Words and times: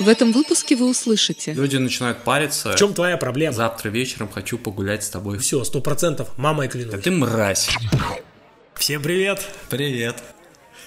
В 0.00 0.08
этом 0.08 0.32
выпуске 0.32 0.76
вы 0.76 0.88
услышите. 0.88 1.52
Люди 1.52 1.76
начинают 1.76 2.24
париться. 2.24 2.72
В 2.72 2.76
чем 2.76 2.94
твоя 2.94 3.18
проблема? 3.18 3.52
Завтра 3.52 3.90
вечером 3.90 4.30
хочу 4.32 4.56
погулять 4.56 5.04
с 5.04 5.10
тобой. 5.10 5.38
Все, 5.38 5.62
сто 5.62 5.82
процентов, 5.82 6.38
мамой 6.38 6.68
клянусь. 6.68 6.92
Да 6.92 6.98
ты 6.98 7.10
мразь. 7.10 7.68
Всем 8.74 9.02
привет. 9.02 9.46
Привет. 9.68 10.16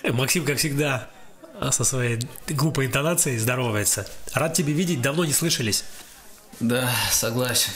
Э, 0.02 0.12
Максим, 0.12 0.44
как 0.44 0.58
всегда, 0.58 1.12
со 1.70 1.84
своей 1.84 2.20
глупой 2.50 2.88
интонацией 2.88 3.38
здоровается. 3.38 4.08
Рад 4.34 4.56
тебя 4.56 4.74
видеть, 4.74 5.00
давно 5.00 5.26
не 5.26 5.34
слышались. 5.34 5.84
Да, 6.60 6.90
согласен. 7.12 7.72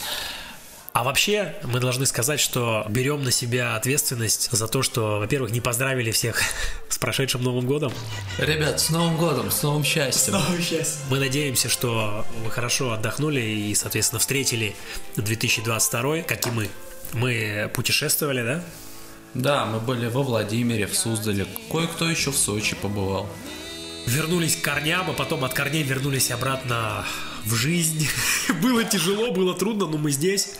А 0.98 1.04
вообще, 1.04 1.54
мы 1.62 1.78
должны 1.78 2.06
сказать, 2.06 2.40
что 2.40 2.84
берем 2.88 3.22
на 3.22 3.30
себя 3.30 3.76
ответственность 3.76 4.50
за 4.50 4.66
то, 4.66 4.82
что, 4.82 5.20
во-первых, 5.20 5.52
не 5.52 5.60
поздравили 5.60 6.10
всех 6.10 6.42
с 6.88 6.98
прошедшим 6.98 7.40
Новым 7.40 7.66
годом. 7.66 7.92
Ребят, 8.36 8.80
с 8.80 8.90
Новым 8.90 9.16
годом, 9.16 9.52
с 9.52 9.62
новым 9.62 9.84
счастьем. 9.84 10.34
Мы 11.08 11.20
надеемся, 11.20 11.68
что 11.68 12.26
вы 12.44 12.50
хорошо 12.50 12.90
отдохнули 12.90 13.40
и, 13.40 13.76
соответственно, 13.76 14.18
встретили 14.18 14.74
2022, 15.14 16.22
как 16.22 16.44
и 16.48 16.50
мы. 16.50 16.68
Мы 17.12 17.70
путешествовали, 17.74 18.42
да? 18.42 18.64
Да, 19.34 19.66
мы 19.66 19.78
были 19.78 20.08
во 20.08 20.24
Владимире, 20.24 20.88
в 20.88 20.96
Суздале. 20.96 21.46
Кое-кто 21.70 22.10
еще 22.10 22.32
в 22.32 22.36
Сочи 22.36 22.74
побывал. 22.74 23.28
Вернулись 24.06 24.56
к 24.56 24.62
корням, 24.62 25.08
а 25.10 25.12
потом 25.12 25.44
от 25.44 25.54
корней 25.54 25.84
вернулись 25.84 26.32
обратно 26.32 27.04
в 27.44 27.54
жизнь. 27.54 28.08
было 28.60 28.82
тяжело, 28.82 29.30
было 29.30 29.54
трудно, 29.54 29.86
но 29.86 29.96
мы 29.96 30.10
здесь. 30.10 30.56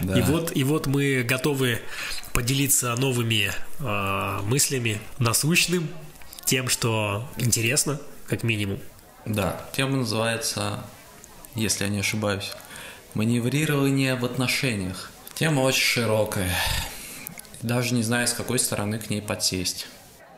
Да. 0.00 0.18
И 0.18 0.22
вот, 0.22 0.56
и 0.56 0.64
вот 0.64 0.86
мы 0.86 1.22
готовы 1.22 1.80
поделиться 2.32 2.94
новыми 2.96 3.50
э, 3.80 4.40
мыслями, 4.44 5.00
насущным, 5.18 5.88
тем, 6.44 6.68
что 6.68 7.28
интересно, 7.36 8.00
как 8.26 8.42
минимум. 8.42 8.80
Да, 9.26 9.60
тема 9.76 9.98
называется, 9.98 10.84
если 11.54 11.84
я 11.84 11.90
не 11.90 12.00
ошибаюсь, 12.00 12.52
маневрирование 13.14 14.14
в 14.14 14.24
отношениях. 14.24 15.10
Тема 15.34 15.60
очень 15.60 15.82
широкая. 15.82 16.54
Даже 17.62 17.94
не 17.94 18.02
знаю, 18.02 18.26
с 18.26 18.32
какой 18.32 18.58
стороны 18.58 18.98
к 18.98 19.10
ней 19.10 19.20
подсесть. 19.20 19.86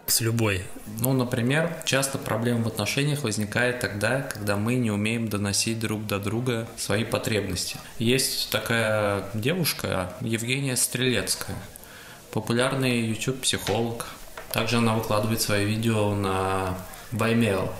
С 0.06 0.20
любой. 0.20 0.62
Ну, 0.98 1.12
например, 1.12 1.74
часто 1.84 2.18
проблема 2.18 2.64
в 2.64 2.68
отношениях 2.68 3.22
возникает 3.22 3.80
тогда, 3.80 4.20
когда 4.20 4.56
мы 4.56 4.74
не 4.74 4.90
умеем 4.90 5.28
доносить 5.28 5.78
друг 5.78 6.06
до 6.06 6.18
друга 6.18 6.68
свои 6.76 7.04
потребности. 7.04 7.78
Есть 7.98 8.50
такая 8.50 9.24
девушка, 9.32 10.12
Евгения 10.20 10.76
Стрелецкая, 10.76 11.56
популярный 12.30 13.00
YouTube-психолог. 13.00 14.06
Также 14.52 14.78
она 14.78 14.94
выкладывает 14.94 15.40
свои 15.40 15.64
видео 15.64 16.14
на 16.14 16.76
Vimeo. 17.12 17.70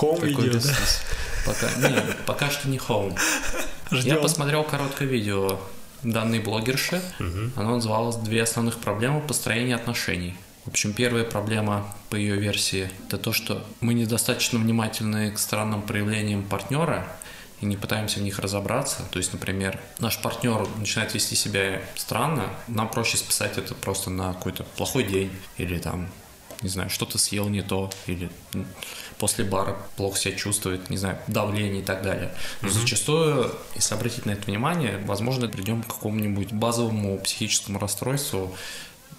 Home 0.00 0.16
Такой 0.16 0.48
видео, 0.48 0.60
да? 0.60 0.70
Пока, 1.46 1.88
не, 1.88 2.02
пока 2.26 2.50
что 2.50 2.68
не 2.68 2.78
home. 2.78 3.16
Я 3.90 3.98
Ждем. 3.98 4.20
посмотрел 4.20 4.64
короткое 4.64 5.06
видео 5.06 5.60
данной 6.02 6.40
блогерши. 6.40 7.00
Оно 7.56 7.76
называлось 7.76 8.16
«Две 8.16 8.42
основных 8.42 8.78
проблемы 8.78 9.20
построения 9.20 9.76
отношений». 9.76 10.36
В 10.64 10.68
общем, 10.68 10.94
первая 10.94 11.24
проблема 11.24 11.94
по 12.08 12.16
ее 12.16 12.36
версии– 12.36 12.90
это 13.06 13.18
то, 13.18 13.32
что 13.32 13.62
мы 13.80 13.92
недостаточно 13.92 14.58
внимательны 14.58 15.30
к 15.30 15.38
странным 15.38 15.82
проявлениям 15.82 16.42
партнера 16.42 17.06
и 17.60 17.66
не 17.66 17.76
пытаемся 17.76 18.20
в 18.20 18.22
них 18.22 18.38
разобраться. 18.38 19.02
То 19.10 19.18
есть, 19.18 19.34
например, 19.34 19.78
наш 19.98 20.18
партнер 20.22 20.66
начинает 20.78 21.12
вести 21.12 21.34
себя 21.34 21.82
странно, 21.96 22.48
нам 22.66 22.88
проще 22.88 23.18
списать 23.18 23.58
это 23.58 23.74
просто 23.74 24.08
на 24.08 24.32
какой-то 24.32 24.64
плохой 24.64 25.04
день 25.04 25.30
или 25.58 25.78
там 25.78 26.08
не 26.62 26.70
знаю, 26.70 26.88
что-то 26.88 27.18
съел 27.18 27.48
не 27.48 27.60
то, 27.60 27.90
или 28.06 28.30
после 29.18 29.44
бара 29.44 29.76
плохо 29.96 30.18
себя 30.18 30.34
чувствует, 30.34 30.88
не 30.88 30.96
знаю, 30.96 31.18
давление 31.26 31.82
и 31.82 31.84
так 31.84 32.02
далее. 32.02 32.32
Но 32.62 32.70
зачастую, 32.70 33.54
если 33.74 33.94
обратить 33.94 34.24
на 34.24 34.30
это 34.30 34.46
внимание, 34.46 35.02
возможно, 35.04 35.46
придем 35.46 35.82
к 35.82 35.88
какому-нибудь 35.88 36.52
базовому 36.52 37.18
психическому 37.18 37.78
расстройству, 37.78 38.56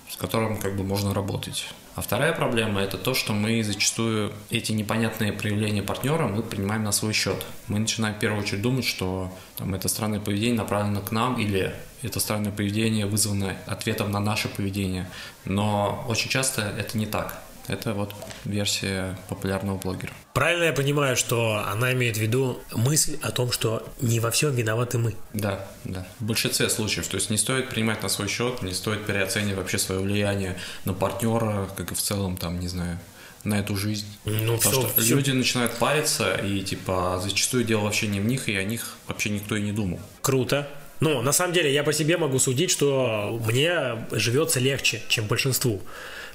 с 0.10 0.18
которым 0.18 0.58
как 0.58 0.76
бы 0.76 0.84
можно 0.84 1.14
работать. 1.14 1.68
А 1.96 2.02
вторая 2.02 2.34
проблема 2.34 2.82
это 2.82 2.98
то, 2.98 3.14
что 3.14 3.32
мы 3.32 3.64
зачастую 3.64 4.34
эти 4.50 4.74
непонятные 4.74 5.32
проявления 5.32 5.82
партнера 5.82 6.28
мы 6.28 6.44
принимаем 6.44 6.84
на 6.84 6.92
свой 6.92 7.14
счет. 7.14 7.46
Мы 7.68 7.80
начинаем 7.80 8.16
в 8.16 8.20
первую 8.20 8.42
очередь 8.42 8.62
думать, 8.62 8.84
что 8.84 9.32
там, 9.56 9.74
это 9.74 9.88
странное 9.88 10.20
поведение 10.20 10.58
направлено 10.58 11.02
к 11.02 11.12
нам 11.12 11.40
или 11.40 11.74
это 12.04 12.20
странное 12.20 12.52
поведение 12.52 13.06
вызвано 13.06 13.56
ответом 13.66 14.12
на 14.12 14.20
наше 14.20 14.50
поведение. 14.50 15.10
Но 15.46 16.06
очень 16.10 16.30
часто 16.30 16.62
это 16.78 16.98
не 16.98 17.06
так. 17.06 17.42
Это 17.68 17.94
вот 17.94 18.14
версия 18.46 19.18
популярного 19.28 19.78
блогера. 19.78 20.12
Правильно 20.34 20.66
я 20.66 20.74
понимаю, 20.74 21.16
что 21.16 21.64
она 21.68 21.94
имеет 21.94 22.18
в 22.18 22.22
виду 22.22 22.59
мысль 22.74 23.18
о 23.22 23.31
том, 23.31 23.52
что 23.52 23.88
не 24.02 24.20
во 24.20 24.30
всем 24.31 24.53
виноваты 24.53 24.98
мы. 24.98 25.16
Да, 25.34 25.68
да. 25.84 26.06
В 26.20 26.26
большинстве 26.26 26.70
случаев. 26.70 27.08
То 27.08 27.16
есть 27.18 27.30
не 27.30 27.38
стоит 27.38 27.70
принимать 27.70 28.03
на 28.03 28.09
свой 28.09 28.28
счет, 28.28 28.62
не 28.62 28.74
стоит 28.74 29.06
переоценивать 29.06 29.58
вообще 29.58 29.78
свое 29.80 30.02
влияние 30.02 30.58
на 30.86 30.94
партнера, 30.94 31.68
как 31.76 31.92
и 31.92 31.96
в 31.96 32.02
целом, 32.02 32.38
там, 32.38 32.59
не 32.59 32.68
знаю, 32.68 33.00
на 33.44 33.59
эту 33.59 33.76
жизнь. 33.78 34.06
Ну, 34.26 34.58
Потому 34.58 34.59
всё- 34.59 34.90
что 34.90 35.02
всё- 35.02 35.16
люди 35.16 35.32
начинают 35.32 35.74
париться, 35.74 36.36
и 36.36 36.62
типа 36.62 37.20
зачастую 37.24 37.64
дело 37.64 37.82
вообще 37.82 38.08
не 38.08 38.20
в 38.20 38.26
них, 38.26 38.50
и 38.50 38.56
о 38.56 38.64
них 38.64 38.97
вообще 39.08 39.30
никто 39.30 39.56
и 39.56 39.62
не 39.62 39.72
думал. 39.72 40.00
Круто. 40.22 40.68
Ну, 41.00 41.22
на 41.22 41.32
самом 41.32 41.54
деле, 41.54 41.74
я 41.74 41.84
по 41.84 41.94
себе 41.94 42.18
могу 42.18 42.40
судить, 42.40 42.72
что 42.72 43.40
мне 43.46 44.06
живется 44.12 44.60
легче, 44.60 45.02
чем 45.08 45.26
большинству. 45.26 45.82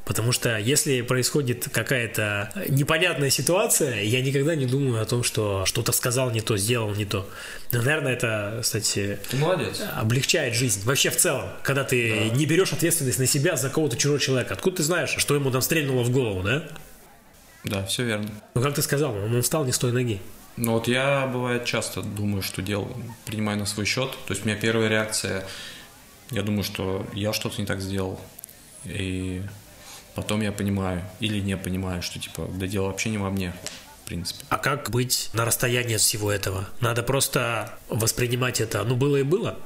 Потому 0.04 0.32
что 0.32 0.56
если 0.58 1.02
происходит 1.02 1.68
какая-то 1.70 2.50
непонятная 2.68 3.30
ситуация, 3.30 4.02
я 4.02 4.22
никогда 4.22 4.54
не 4.54 4.66
думаю 4.66 5.00
о 5.00 5.04
том, 5.04 5.22
что 5.22 5.64
что-то 5.66 5.92
сказал 5.92 6.30
не 6.30 6.40
то, 6.40 6.56
сделал 6.56 6.94
не 6.94 7.04
то. 7.04 7.28
Ну, 7.70 7.78
Наверное, 7.82 8.14
это, 8.14 8.58
кстати, 8.62 9.18
Ты 9.30 9.36
молодец. 9.36 9.82
облегчает 9.94 10.54
жизнь. 10.54 10.82
Вообще 10.84 11.10
в 11.10 11.16
целом, 11.16 11.50
когда 11.62 11.84
ты 11.84 12.30
не 12.34 12.46
берешь 12.46 12.72
ответственность 12.72 13.18
на 13.18 13.26
себя 13.26 13.56
за 13.56 13.68
кого-то 13.68 13.96
чужого 13.96 14.18
человека. 14.18 14.54
Откуда 14.54 14.78
ты 14.78 14.82
знаешь, 14.82 15.14
что 15.16 15.34
ему 15.34 15.50
там 15.50 15.60
стрельнуло 15.60 16.02
в 16.02 16.10
голову, 16.10 16.42
да? 16.42 16.64
Да, 17.64 17.84
все 17.84 18.04
верно. 18.04 18.30
Ну, 18.54 18.62
как 18.62 18.74
ты 18.74 18.82
сказал, 18.82 19.14
он 19.14 19.40
встал 19.42 19.64
не 19.64 19.72
с 19.72 19.78
той 19.78 19.92
ноги. 19.92 20.20
Ну 20.62 20.72
вот 20.74 20.88
я, 20.88 21.26
бывает, 21.26 21.64
часто 21.64 22.02
думаю, 22.02 22.42
что 22.42 22.60
делал, 22.60 22.94
принимаю 23.24 23.58
на 23.58 23.64
свой 23.64 23.86
счет. 23.86 24.10
То 24.26 24.34
есть 24.34 24.44
у 24.44 24.46
меня 24.46 24.58
первая 24.60 24.90
реакция, 24.90 25.46
я 26.30 26.42
думаю, 26.42 26.64
что 26.64 27.06
я 27.14 27.32
что-то 27.32 27.58
не 27.62 27.66
так 27.66 27.80
сделал. 27.80 28.20
И 28.84 29.40
потом 30.14 30.42
я 30.42 30.52
понимаю 30.52 31.02
или 31.18 31.40
не 31.40 31.56
понимаю, 31.56 32.02
что 32.02 32.18
типа, 32.18 32.46
да 32.52 32.66
дело 32.66 32.88
вообще 32.88 33.08
не 33.08 33.16
во 33.16 33.30
мне, 33.30 33.54
в 34.04 34.08
принципе. 34.08 34.44
А 34.50 34.58
как 34.58 34.90
быть 34.90 35.30
на 35.32 35.46
расстоянии 35.46 35.94
от 35.94 36.02
всего 36.02 36.30
этого? 36.30 36.68
Надо 36.80 37.02
просто 37.02 37.78
воспринимать 37.88 38.60
это, 38.60 38.84
ну, 38.84 38.96
было 38.96 39.16
и 39.16 39.22
было. 39.22 39.58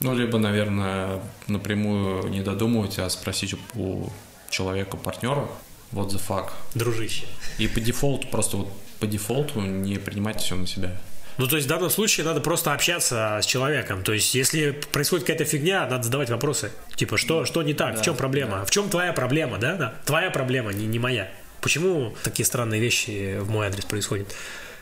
Ну, 0.00 0.14
либо, 0.14 0.38
наверное, 0.38 1.20
напрямую 1.48 2.30
не 2.30 2.40
додумывать, 2.40 2.98
а 2.98 3.10
спросить 3.10 3.56
у, 3.74 4.08
человека, 4.48 4.96
партнера, 4.96 5.46
what 5.92 6.08
the 6.08 6.18
fuck. 6.26 6.52
Дружище. 6.74 7.26
И 7.58 7.68
по 7.68 7.78
дефолту, 7.78 8.26
просто 8.28 8.56
вот 8.56 8.72
по 9.04 9.06
дефолту 9.06 9.60
не 9.60 9.98
принимать 9.98 10.40
все 10.40 10.56
на 10.56 10.66
себя. 10.66 10.90
Ну, 11.36 11.46
то 11.46 11.56
есть 11.56 11.66
в 11.66 11.68
данном 11.68 11.90
случае 11.90 12.24
надо 12.24 12.40
просто 12.40 12.72
общаться 12.72 13.38
с 13.42 13.44
человеком. 13.44 14.02
То 14.02 14.14
есть, 14.14 14.34
если 14.34 14.70
происходит 14.70 15.26
какая-то 15.26 15.44
фигня, 15.44 15.86
надо 15.86 16.04
задавать 16.04 16.30
вопросы. 16.30 16.72
Типа, 16.94 17.18
что, 17.18 17.44
что 17.44 17.62
не 17.62 17.74
так, 17.74 17.98
в 17.98 18.02
чем 18.02 18.16
проблема? 18.16 18.64
В 18.64 18.70
чем 18.70 18.88
твоя 18.88 19.12
проблема, 19.12 19.58
да? 19.58 19.76
да? 19.76 19.94
Твоя 20.06 20.30
проблема, 20.30 20.72
не, 20.72 20.86
не 20.86 20.98
моя. 20.98 21.28
Почему 21.60 22.14
такие 22.22 22.46
странные 22.46 22.80
вещи 22.80 23.36
в 23.40 23.50
мой 23.50 23.66
адрес 23.66 23.84
происходят? 23.84 24.34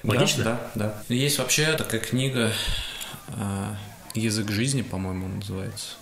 Логично? 0.04 0.44
Да, 0.44 0.60
да, 0.76 0.94
да. 1.08 1.14
Есть 1.14 1.38
вообще 1.38 1.72
такая 1.72 2.00
книга 2.00 2.52
э, 3.28 3.74
«Язык 4.14 4.52
жизни», 4.52 4.82
по-моему, 4.82 5.26
называется. 5.26 5.96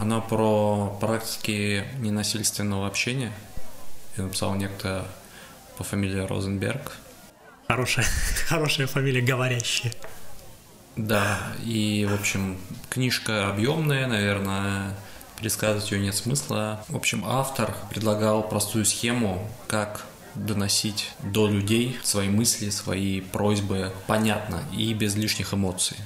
Она 0.00 0.20
про 0.20 0.96
практики 1.00 1.84
ненасильственного 1.98 2.86
общения. 2.86 3.32
Я 4.16 4.24
написал 4.24 4.54
некто 4.54 5.08
по 5.76 5.84
фамилии 5.84 6.20
Розенберг. 6.20 6.92
Хорошая, 7.68 8.06
хорошая 8.48 8.86
фамилия, 8.86 9.20
говорящая. 9.20 9.92
Да, 10.96 11.38
и, 11.64 12.06
в 12.08 12.14
общем, 12.14 12.56
книжка 12.88 13.48
объемная, 13.48 14.06
наверное, 14.06 14.94
пересказывать 15.38 15.90
ее 15.90 16.00
нет 16.00 16.14
смысла. 16.14 16.84
В 16.88 16.96
общем, 16.96 17.24
автор 17.26 17.74
предлагал 17.90 18.48
простую 18.48 18.84
схему, 18.84 19.50
как 19.66 20.06
доносить 20.34 21.12
до 21.20 21.48
людей 21.48 21.98
свои 22.02 22.28
мысли, 22.28 22.70
свои 22.70 23.20
просьбы 23.20 23.92
понятно 24.06 24.62
и 24.72 24.92
без 24.94 25.16
лишних 25.16 25.54
эмоций. 25.54 25.96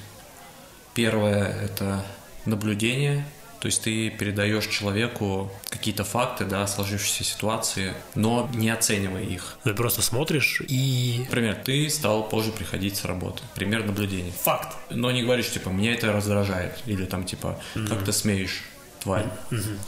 Первое– 0.94 1.46
это 1.62 2.04
наблюдение, 2.44 3.24
то 3.60 3.66
есть 3.66 3.82
ты 3.82 4.10
передаешь 4.10 4.66
человеку 4.66 5.50
какие-то 5.68 6.04
факты, 6.04 6.44
да, 6.44 6.66
сложившейся 6.66 7.24
ситуации, 7.24 7.92
но 8.14 8.48
не 8.54 8.70
оценивая 8.70 9.22
их. 9.22 9.58
Ты 9.64 9.74
просто 9.74 10.00
смотришь 10.00 10.62
и... 10.68 11.24
Например, 11.24 11.56
ты 11.56 11.90
стал 11.90 12.28
позже 12.28 12.52
приходить 12.52 12.96
с 12.96 13.04
работы. 13.04 13.42
Пример 13.54 13.84
наблюдения. 13.84 14.32
Факт. 14.42 14.76
Но 14.90 15.10
не 15.10 15.22
говоришь, 15.22 15.50
типа, 15.50 15.70
меня 15.70 15.94
это 15.94 16.12
раздражает. 16.12 16.78
Или 16.86 17.04
там, 17.04 17.24
типа, 17.24 17.58
как 17.88 18.04
ты 18.04 18.12
смеешь, 18.12 18.62
тварь, 19.00 19.26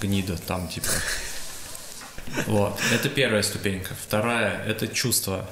гнида, 0.00 0.36
там, 0.36 0.66
типа. 0.68 0.88
Вот. 2.46 2.78
Это 2.92 3.08
первая 3.08 3.42
ступенька. 3.42 3.94
Вторая– 4.06 4.64
это 4.66 4.88
чувство. 4.88 5.48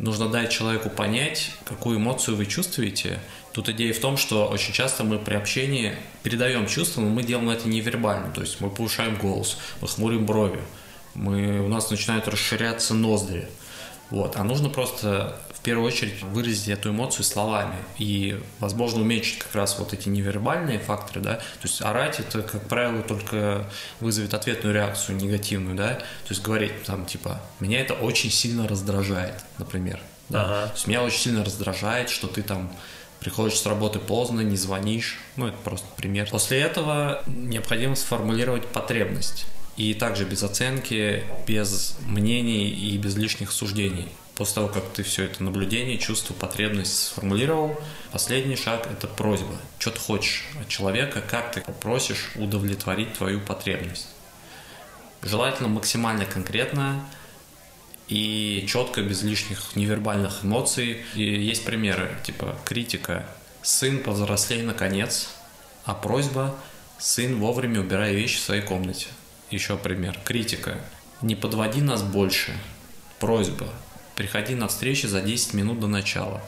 нужно 0.00 0.28
дать 0.28 0.50
человеку 0.50 0.90
понять, 0.90 1.52
какую 1.64 1.98
эмоцию 1.98 2.36
вы 2.36 2.46
чувствуете. 2.46 3.20
Тут 3.52 3.68
идея 3.70 3.92
в 3.92 3.98
том, 3.98 4.16
что 4.16 4.46
очень 4.48 4.72
часто 4.72 5.04
мы 5.04 5.18
при 5.18 5.34
общении 5.34 5.94
передаем 6.22 6.66
чувства, 6.66 7.00
но 7.00 7.08
мы 7.08 7.22
делаем 7.22 7.50
это 7.50 7.68
невербально. 7.68 8.30
То 8.32 8.40
есть 8.42 8.60
мы 8.60 8.70
повышаем 8.70 9.16
голос, 9.16 9.58
мы 9.80 9.88
хмурим 9.88 10.24
брови, 10.24 10.60
мы, 11.14 11.60
у 11.60 11.68
нас 11.68 11.90
начинают 11.90 12.28
расширяться 12.28 12.94
ноздри. 12.94 13.48
Вот. 14.10 14.36
А 14.36 14.44
нужно 14.44 14.68
просто 14.68 15.40
в 15.60 15.62
первую 15.62 15.86
очередь 15.86 16.22
выразить 16.22 16.68
эту 16.68 16.88
эмоцию 16.88 17.22
словами 17.22 17.76
и, 17.98 18.40
возможно, 18.60 19.02
уменьшить 19.02 19.40
как 19.40 19.54
раз 19.54 19.78
вот 19.78 19.92
эти 19.92 20.08
невербальные 20.08 20.78
факторы, 20.78 21.20
да, 21.20 21.34
то 21.34 21.64
есть 21.64 21.82
орать 21.82 22.18
это, 22.18 22.40
как 22.40 22.66
правило, 22.66 23.02
только 23.02 23.66
вызовет 24.00 24.32
ответную 24.32 24.74
реакцию 24.74 25.18
негативную, 25.18 25.76
да, 25.76 25.96
то 25.96 26.30
есть 26.30 26.40
говорить 26.40 26.82
там 26.84 27.04
типа 27.04 27.42
«меня 27.60 27.78
это 27.78 27.92
очень 27.92 28.30
сильно 28.30 28.66
раздражает», 28.66 29.34
например, 29.58 30.00
да, 30.30 30.44
ага. 30.44 30.66
то 30.68 30.72
есть 30.72 30.86
меня 30.86 31.02
очень 31.02 31.20
сильно 31.20 31.44
раздражает, 31.44 32.08
что 32.08 32.26
ты 32.26 32.42
там 32.42 32.72
приходишь 33.20 33.58
с 33.58 33.66
работы 33.66 33.98
поздно, 33.98 34.40
не 34.40 34.56
звонишь, 34.56 35.18
ну 35.36 35.46
это 35.46 35.56
просто 35.58 35.86
пример. 35.96 36.28
После 36.30 36.58
этого 36.60 37.22
необходимо 37.26 37.94
сформулировать 37.94 38.66
потребность 38.66 39.46
и 39.76 39.94
также 39.94 40.24
без 40.24 40.42
оценки, 40.42 41.24
без 41.46 41.96
мнений 42.06 42.68
и 42.68 42.98
без 42.98 43.16
лишних 43.16 43.52
суждений. 43.52 44.08
После 44.34 44.54
того, 44.54 44.68
как 44.68 44.88
ты 44.94 45.02
все 45.02 45.24
это 45.24 45.42
наблюдение, 45.42 45.98
чувство, 45.98 46.32
потребность 46.32 46.96
сформулировал, 46.96 47.78
последний 48.10 48.56
шаг– 48.56 48.88
это 48.90 49.06
просьба. 49.06 49.54
Что 49.78 49.90
ты 49.90 50.00
хочешь 50.00 50.44
от 50.58 50.68
человека, 50.68 51.20
как 51.20 51.52
ты 51.52 51.60
попросишь 51.60 52.30
удовлетворить 52.36 53.12
твою 53.12 53.40
потребность. 53.40 54.08
Желательно 55.22 55.68
максимально 55.68 56.24
конкретно 56.24 57.04
и 58.10 58.66
четко, 58.68 59.00
без 59.02 59.22
лишних 59.22 59.76
невербальных 59.76 60.44
эмоций. 60.44 60.98
И 61.14 61.22
есть 61.22 61.64
примеры, 61.64 62.10
типа 62.24 62.56
критика 62.64 63.26
«сын, 63.62 64.00
повзрослей 64.00 64.62
наконец», 64.62 65.30
а 65.84 65.94
просьба 65.94 66.54
«сын, 66.98 67.36
вовремя 67.36 67.80
убирай 67.80 68.14
вещи 68.14 68.36
в 68.36 68.42
своей 68.42 68.62
комнате». 68.62 69.06
Еще 69.50 69.76
пример. 69.76 70.18
Критика 70.24 70.78
«не 71.22 71.36
подводи 71.36 71.80
нас 71.80 72.02
больше». 72.02 72.52
Просьба 73.18 73.68
Приходи 74.20 74.54
на 74.54 74.68
встречи 74.68 75.06
за 75.06 75.22
10 75.22 75.54
минут 75.54 75.80
до 75.80 75.86
начала. 75.86 76.42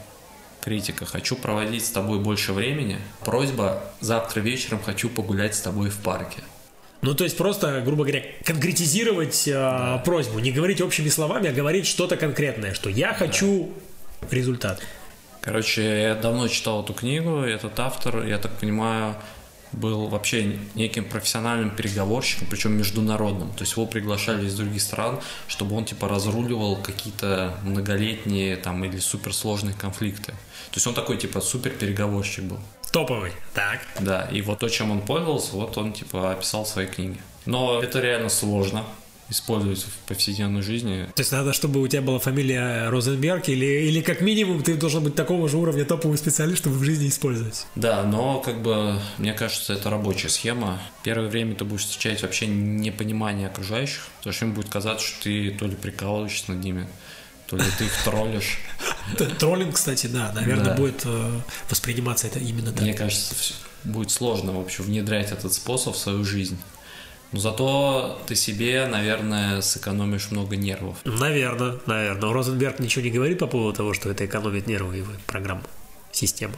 Критика. 0.61 1.05
Хочу 1.05 1.35
проводить 1.35 1.83
с 1.83 1.89
тобой 1.89 2.19
больше 2.19 2.53
времени. 2.53 2.99
Просьба. 3.25 3.83
Завтра 3.99 4.41
вечером 4.41 4.79
хочу 4.79 5.09
погулять 5.09 5.55
с 5.55 5.61
тобой 5.61 5.89
в 5.89 5.97
парке. 5.97 6.43
Ну, 7.03 7.13
то 7.13 7.25
есть 7.25 7.35
просто, 7.37 7.81
грубо 7.81 8.03
говоря, 8.05 8.23
конкретизировать 8.45 9.45
э, 9.47 9.51
да. 9.51 10.01
просьбу, 10.05 10.39
не 10.39 10.51
говорить 10.51 10.79
общими 10.79 11.09
словами, 11.09 11.49
а 11.49 11.53
говорить 11.53 11.85
что-то 11.85 12.15
конкретное, 12.15 12.73
что 12.73 12.89
я 12.89 13.13
хочу 13.13 13.73
да. 14.21 14.27
результат. 14.31 14.81
Короче, 15.41 15.83
я 15.83 16.15
давно 16.15 16.47
читал 16.47 16.81
эту 16.81 16.93
книгу, 16.93 17.41
этот 17.41 17.77
автор, 17.77 18.25
я 18.25 18.37
так 18.37 18.57
понимаю, 18.57 19.15
был 19.73 20.07
вообще 20.07 20.57
неким 20.75 21.03
профессиональным 21.03 21.71
переговорщиком, 21.71 22.47
причем 22.49 22.77
международным. 22.77 23.49
То 23.49 23.63
есть 23.63 23.73
его 23.73 23.85
приглашали 23.85 24.45
из 24.45 24.55
других 24.55 24.81
стран, 24.81 25.19
чтобы 25.47 25.75
он 25.75 25.83
типа 25.83 26.07
разруливал 26.07 26.77
какие-то 26.77 27.57
многолетние 27.63 28.55
там 28.55 28.85
или 28.85 28.97
суперсложные 28.97 29.75
конфликты. 29.75 30.31
То 30.31 30.75
есть 30.75 30.87
он 30.87 30.93
такой 30.93 31.17
типа 31.17 31.41
супер 31.41 31.71
переговорщик 31.71 32.45
был. 32.45 32.59
Топовый, 32.93 33.31
так. 33.55 33.79
Да, 33.99 34.29
и 34.31 34.41
вот 34.43 34.59
то, 34.59 34.69
чем 34.69 34.91
он 34.91 35.01
пользовался, 35.01 35.55
вот 35.55 35.75
он 35.79 35.93
типа 35.93 36.31
описал 36.31 36.63
в 36.63 36.67
своей 36.67 36.87
книге. 36.87 37.17
Но 37.47 37.81
это 37.81 37.99
реально 37.99 38.29
сложно 38.29 38.85
использовать 39.29 39.79
в 39.79 40.07
повседневной 40.07 40.61
жизни. 40.61 41.07
То 41.15 41.21
есть 41.21 41.31
надо, 41.31 41.53
чтобы 41.53 41.81
у 41.81 41.87
тебя 41.87 42.03
была 42.03 42.19
фамилия 42.19 42.89
Розенберг, 42.89 43.49
или, 43.49 43.65
или 43.65 44.01
как 44.01 44.21
минимум 44.21 44.61
ты 44.61 44.75
должен 44.75 45.03
быть 45.03 45.15
такого 45.15 45.49
же 45.49 45.57
уровня 45.57 45.85
топовый 45.85 46.19
специалист, 46.19 46.59
чтобы 46.59 46.77
в 46.77 46.83
жизни 46.83 47.07
использовать. 47.07 47.65
Да, 47.73 48.03
но 48.03 48.39
как 48.39 48.61
бы 48.61 48.99
мне 49.17 49.33
кажется, 49.33 49.73
это 49.73 49.89
рабочая 49.89 50.29
схема. 50.29 50.79
Первое 51.01 51.29
время 51.29 51.55
ты 51.55 51.65
будешь 51.65 51.85
встречать 51.85 52.21
вообще 52.21 52.45
непонимание 52.45 53.47
окружающих, 53.47 54.07
потому 54.19 54.33
что 54.35 54.45
им 54.45 54.53
будет 54.53 54.69
казаться, 54.69 55.07
что 55.07 55.23
ты 55.23 55.49
то 55.49 55.65
ли 55.65 55.75
прикалываешься 55.75 56.51
над 56.51 56.63
ними, 56.63 56.87
то 57.47 57.57
ли 57.57 57.65
ты 57.77 57.85
их 57.85 58.03
троллишь. 58.03 58.57
Троллинг, 59.39 59.75
кстати, 59.75 60.07
да, 60.07 60.31
наверное, 60.33 60.75
будет 60.75 61.01
э, 61.05 61.39
восприниматься 61.69 62.27
это 62.27 62.39
именно 62.39 62.71
так. 62.71 62.81
Мне 62.81 62.93
кажется, 62.93 63.35
будет 63.83 64.11
сложно 64.11 64.53
вообще 64.53 64.83
внедрять 64.83 65.31
этот 65.31 65.53
способ 65.53 65.95
в 65.95 65.97
свою 65.97 66.23
жизнь. 66.23 66.57
Но 67.31 67.39
зато 67.39 68.21
ты 68.27 68.35
себе, 68.35 68.85
наверное, 68.85 69.61
сэкономишь 69.61 70.29
много 70.29 70.55
нервов. 70.55 70.97
Наверное, 71.03 71.79
наверное. 71.87 72.31
Розенберг 72.31 72.79
ничего 72.79 73.03
не 73.03 73.09
говорит 73.09 73.39
по 73.39 73.47
поводу 73.47 73.75
того, 73.75 73.93
что 73.93 74.09
это 74.09 74.25
экономит 74.25 74.67
нервы 74.67 74.97
его 74.97 75.11
программа, 75.25 75.63
система. 76.11 76.53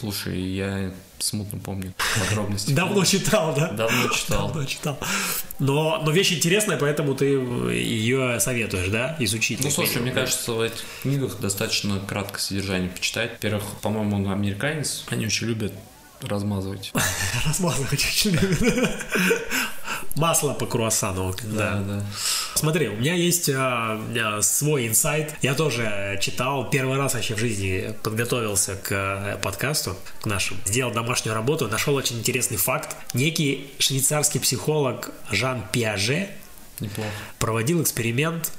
Слушай, 0.00 0.40
я 0.40 0.94
смутно 1.18 1.58
помню 1.58 1.92
подробности. 2.18 2.72
Давно 2.72 3.04
читал, 3.04 3.54
да? 3.54 3.70
Давно 3.70 4.08
читал. 4.08 4.48
Давно 4.48 4.64
читал. 4.64 4.98
Но, 5.58 6.00
но 6.02 6.10
вещь 6.10 6.32
интересная, 6.32 6.78
поэтому 6.78 7.14
ты 7.14 7.26
ее 7.26 8.40
советуешь, 8.40 8.88
да, 8.88 9.14
изучить? 9.18 9.62
Ну, 9.62 9.70
слушай, 9.70 10.00
мне 10.00 10.10
кажется, 10.12 10.52
в 10.52 10.60
этих 10.62 10.82
книгах 11.02 11.38
достаточно 11.38 12.00
краткое 12.00 12.38
содержание 12.38 12.88
почитать. 12.88 13.32
Во-первых, 13.32 13.64
по-моему, 13.82 14.16
он 14.16 14.30
американец. 14.30 15.04
Они 15.10 15.26
очень 15.26 15.48
любят 15.48 15.74
размазывать. 16.22 16.92
Размазывать 17.44 17.92
очень 18.02 18.30
любят. 18.30 18.90
Масло 20.20 20.52
по 20.52 20.66
круассану. 20.66 21.34
Да, 21.44 21.76
да. 21.76 21.80
да. 21.80 22.06
Смотри, 22.54 22.88
у 22.88 22.96
меня 22.96 23.14
есть 23.14 23.48
а, 23.54 23.98
свой 24.42 24.86
инсайт. 24.86 25.34
Я 25.40 25.54
тоже 25.54 26.18
читал, 26.20 26.68
первый 26.68 26.98
раз 26.98 27.14
вообще 27.14 27.34
в 27.34 27.38
жизни 27.38 27.94
подготовился 28.02 28.76
к 28.76 28.92
э, 28.92 29.38
подкасту, 29.42 29.96
к 30.20 30.26
нашему. 30.26 30.60
Сделал 30.66 30.92
домашнюю 30.92 31.34
работу, 31.34 31.68
нашел 31.68 31.94
очень 31.94 32.18
интересный 32.18 32.58
факт. 32.58 32.96
Некий 33.14 33.70
швейцарский 33.78 34.40
психолог 34.40 35.10
Жан 35.30 35.64
Пиаже 35.72 36.28
Неплохо. 36.80 37.08
проводил 37.38 37.82
эксперимент 37.82 38.52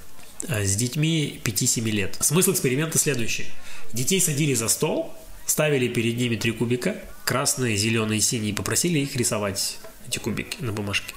э, 0.47 0.65
с 0.65 0.75
детьми 0.75 1.39
5-7 1.43 1.91
лет. 1.91 2.17
Смысл 2.21 2.53
эксперимента 2.53 2.97
следующий. 2.97 3.45
Детей 3.93 4.19
садили 4.19 4.55
за 4.55 4.67
стол, 4.67 5.13
ставили 5.45 5.87
перед 5.89 6.17
ними 6.17 6.37
три 6.37 6.53
кубика, 6.53 6.95
красные, 7.23 7.77
зеленые, 7.77 8.19
синие, 8.19 8.55
попросили 8.55 8.97
их 8.97 9.15
рисовать 9.15 9.77
эти 10.07 10.17
кубики 10.17 10.57
на 10.59 10.71
бумажке. 10.71 11.13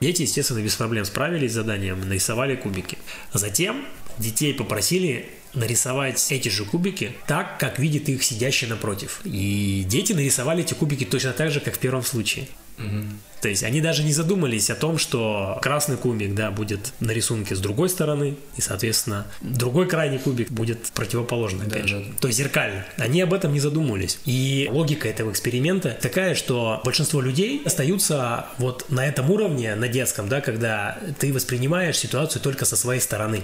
Дети, 0.00 0.22
естественно, 0.22 0.60
без 0.60 0.74
проблем 0.76 1.04
справились 1.04 1.52
с 1.52 1.54
заданием, 1.54 2.06
нарисовали 2.06 2.54
кубики. 2.54 2.98
Затем 3.32 3.86
детей 4.18 4.52
попросили 4.52 5.30
нарисовать 5.54 6.24
эти 6.30 6.48
же 6.48 6.64
кубики 6.64 7.12
так, 7.26 7.58
как 7.58 7.78
видит 7.78 8.08
их 8.08 8.22
сидящий 8.22 8.66
напротив. 8.66 9.20
И 9.24 9.84
дети 9.88 10.12
нарисовали 10.12 10.62
эти 10.62 10.74
кубики 10.74 11.04
точно 11.04 11.32
так 11.32 11.50
же, 11.50 11.60
как 11.60 11.76
в 11.76 11.78
первом 11.78 12.02
случае. 12.02 12.46
Угу. 12.78 13.04
То 13.40 13.48
есть 13.48 13.62
они 13.62 13.80
даже 13.80 14.02
не 14.02 14.12
задумались 14.12 14.70
о 14.70 14.74
том, 14.74 14.98
что 14.98 15.58
красный 15.62 15.96
кубик, 15.96 16.34
да, 16.34 16.50
будет 16.50 16.92
на 17.00 17.12
рисунке 17.12 17.54
с 17.54 17.60
другой 17.60 17.88
стороны, 17.88 18.36
и, 18.56 18.60
соответственно, 18.60 19.26
другой 19.40 19.86
крайний 19.86 20.18
кубик 20.18 20.50
будет 20.50 20.80
противоположный, 20.94 21.66
опять 21.66 21.82
да, 21.82 21.88
же. 21.88 21.98
Да. 22.00 22.20
То 22.20 22.28
есть 22.28 22.38
зеркально. 22.38 22.84
Они 22.96 23.20
об 23.20 23.34
этом 23.34 23.52
не 23.52 23.60
задумывались. 23.60 24.18
И 24.24 24.68
логика 24.72 25.08
этого 25.08 25.30
эксперимента 25.30 25.96
такая, 26.00 26.34
что 26.34 26.80
большинство 26.84 27.20
людей 27.20 27.62
остаются 27.64 28.46
вот 28.58 28.86
на 28.88 29.06
этом 29.06 29.30
уровне, 29.30 29.74
на 29.74 29.88
детском, 29.88 30.28
да, 30.28 30.40
когда 30.40 30.98
ты 31.18 31.32
воспринимаешь 31.32 31.98
ситуацию 31.98 32.42
только 32.42 32.64
со 32.64 32.76
своей 32.76 33.00
стороны. 33.00 33.42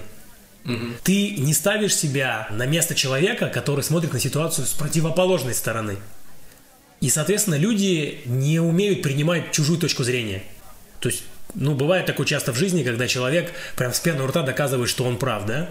Угу. 0.65 0.87
Ты 1.03 1.37
не 1.37 1.53
ставишь 1.55 1.95
себя 1.95 2.49
на 2.51 2.67
место 2.67 2.95
человека, 2.95 3.49
который 3.49 3.85
смотрит 3.85 4.13
на 4.13 4.21
ситуацию 4.21 4.67
с 4.67 4.73
противоположной 4.73 5.55
стороны. 5.55 5.99
И, 7.03 7.11
соответственно, 7.11 7.57
люди 7.57 8.21
не 8.27 8.61
умеют 8.61 9.03
принимать 9.03 9.51
чужую 9.51 9.77
точку 9.77 10.05
зрения. 10.05 10.45
То 11.01 11.09
есть, 11.09 11.25
ну, 11.53 11.75
бывает 11.75 12.07
такое 12.07 12.25
часто 12.25 12.53
в 12.53 12.57
жизни, 12.57 12.85
когда 12.85 13.09
человек 13.09 13.53
прям 13.75 13.93
с 13.93 13.99
пены 13.99 14.25
рта 14.25 14.43
доказывает, 14.43 14.89
что 14.89 15.03
он 15.03 15.19
прав, 15.19 15.45
да? 15.45 15.69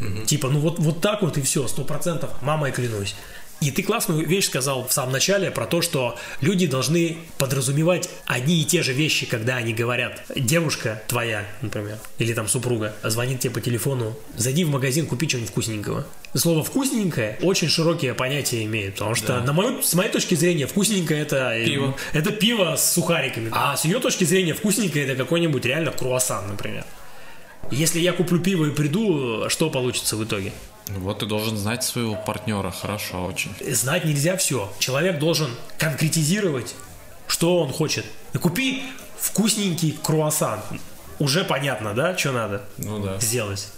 Угу. 0.00 0.26
Типа, 0.26 0.48
ну 0.48 0.58
вот, 0.58 0.80
вот 0.80 1.00
так 1.00 1.22
вот 1.22 1.38
и 1.38 1.42
все, 1.42 1.68
сто 1.68 1.84
процентов, 1.84 2.30
мамой 2.42 2.72
клянусь. 2.72 3.14
И 3.62 3.70
ты 3.70 3.82
классную 3.84 4.26
вещь 4.26 4.46
сказал 4.46 4.86
в 4.86 4.92
самом 4.92 5.12
начале 5.12 5.50
про 5.52 5.66
то, 5.66 5.82
что 5.82 6.18
люди 6.40 6.66
должны 6.66 7.16
подразумевать 7.38 8.10
одни 8.26 8.60
и 8.60 8.64
те 8.64 8.82
же 8.82 8.92
вещи, 8.92 9.24
когда 9.24 9.56
они 9.56 9.72
говорят. 9.72 10.24
Девушка 10.34 11.00
твоя, 11.06 11.46
например, 11.60 11.98
или 12.18 12.32
там 12.34 12.48
супруга, 12.48 12.94
звонит 13.04 13.40
тебе 13.40 13.52
по 13.52 13.60
телефону, 13.60 14.16
зайди 14.36 14.64
в 14.64 14.70
магазин, 14.70 15.06
купи 15.06 15.28
что-нибудь 15.28 15.50
вкусненького. 15.50 16.06
Слово 16.34 16.64
«вкусненькое» 16.64 17.38
очень 17.42 17.68
широкие 17.68 18.14
понятия 18.14 18.64
имеет, 18.64 18.94
потому 18.94 19.14
что, 19.14 19.38
да. 19.38 19.44
на 19.44 19.52
мою, 19.52 19.82
с 19.82 19.94
моей 19.94 20.10
точки 20.10 20.34
зрения, 20.34 20.66
вкусненькое 20.66 21.20
это 21.20 21.54
пиво. 21.64 21.96
это 22.12 22.32
пиво 22.32 22.74
с 22.74 22.94
сухариками, 22.94 23.50
а 23.52 23.76
с 23.76 23.84
ее 23.84 24.00
точки 24.00 24.24
зрения 24.24 24.54
вкусненькое 24.54 25.04
это 25.04 25.14
какой-нибудь 25.14 25.64
реально 25.64 25.92
круассан, 25.92 26.48
например. 26.48 26.84
Если 27.70 28.00
я 28.00 28.12
куплю 28.12 28.40
пиво 28.40 28.66
и 28.66 28.70
приду, 28.70 29.48
что 29.48 29.70
получится 29.70 30.16
в 30.16 30.24
итоге? 30.24 30.52
Вот 30.88 31.20
ты 31.20 31.26
должен 31.26 31.56
знать 31.56 31.84
своего 31.84 32.16
партнера 32.16 32.70
хорошо 32.70 33.24
очень. 33.24 33.54
Знать 33.72 34.04
нельзя 34.04 34.36
все. 34.36 34.72
Человек 34.78 35.18
должен 35.18 35.50
конкретизировать, 35.78 36.74
что 37.26 37.58
он 37.58 37.72
хочет. 37.72 38.04
И 38.34 38.38
купи 38.38 38.82
вкусненький 39.18 39.96
круассан. 40.02 40.60
Уже 41.18 41.44
понятно, 41.44 41.94
да, 41.94 42.16
что 42.16 42.32
надо 42.32 42.62
ну, 42.78 42.98
да. 42.98 43.18
сделать. 43.20 43.68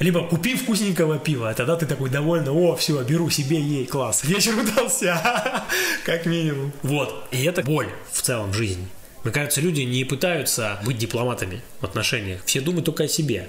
Либо 0.00 0.26
купи 0.26 0.56
вкусненького 0.56 1.18
пива, 1.18 1.50
а 1.50 1.54
тогда 1.54 1.76
ты 1.76 1.86
такой 1.86 2.10
довольно, 2.10 2.52
о, 2.52 2.74
все, 2.74 3.00
беру 3.04 3.30
себе, 3.30 3.60
ей, 3.60 3.86
класс, 3.86 4.24
вечер 4.24 4.58
удался, 4.58 5.64
как 6.04 6.26
минимум. 6.26 6.72
Вот, 6.82 7.26
и 7.30 7.44
это 7.44 7.62
боль 7.62 7.88
в 8.12 8.20
целом 8.20 8.50
в 8.50 8.54
жизни. 8.54 8.88
Мне 9.22 9.32
кажется, 9.32 9.60
люди 9.60 9.82
не 9.82 10.04
пытаются 10.04 10.80
быть 10.84 10.98
дипломатами 10.98 11.62
в 11.80 11.84
отношениях, 11.84 12.42
все 12.44 12.60
думают 12.60 12.86
только 12.86 13.04
о 13.04 13.08
себе. 13.08 13.48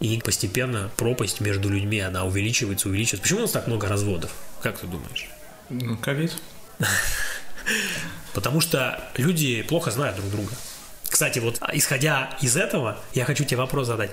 И 0.00 0.20
постепенно 0.20 0.90
пропасть 0.96 1.40
между 1.40 1.68
людьми, 1.68 2.00
она 2.00 2.24
увеличивается, 2.24 2.88
увеличивается. 2.88 3.22
Почему 3.22 3.38
у 3.40 3.42
нас 3.42 3.52
так 3.52 3.66
много 3.66 3.88
разводов? 3.88 4.32
Как 4.62 4.78
ты 4.78 4.86
думаешь? 4.86 5.28
Ну, 5.70 5.96
ковид. 5.96 6.32
Потому 8.34 8.60
что 8.60 9.02
люди 9.16 9.62
плохо 9.62 9.90
знают 9.90 10.16
друг 10.16 10.30
друга. 10.30 10.52
Кстати, 11.08 11.38
вот 11.38 11.60
исходя 11.72 12.36
из 12.42 12.56
этого, 12.56 12.98
я 13.14 13.24
хочу 13.24 13.44
тебе 13.44 13.56
вопрос 13.58 13.86
задать. 13.86 14.10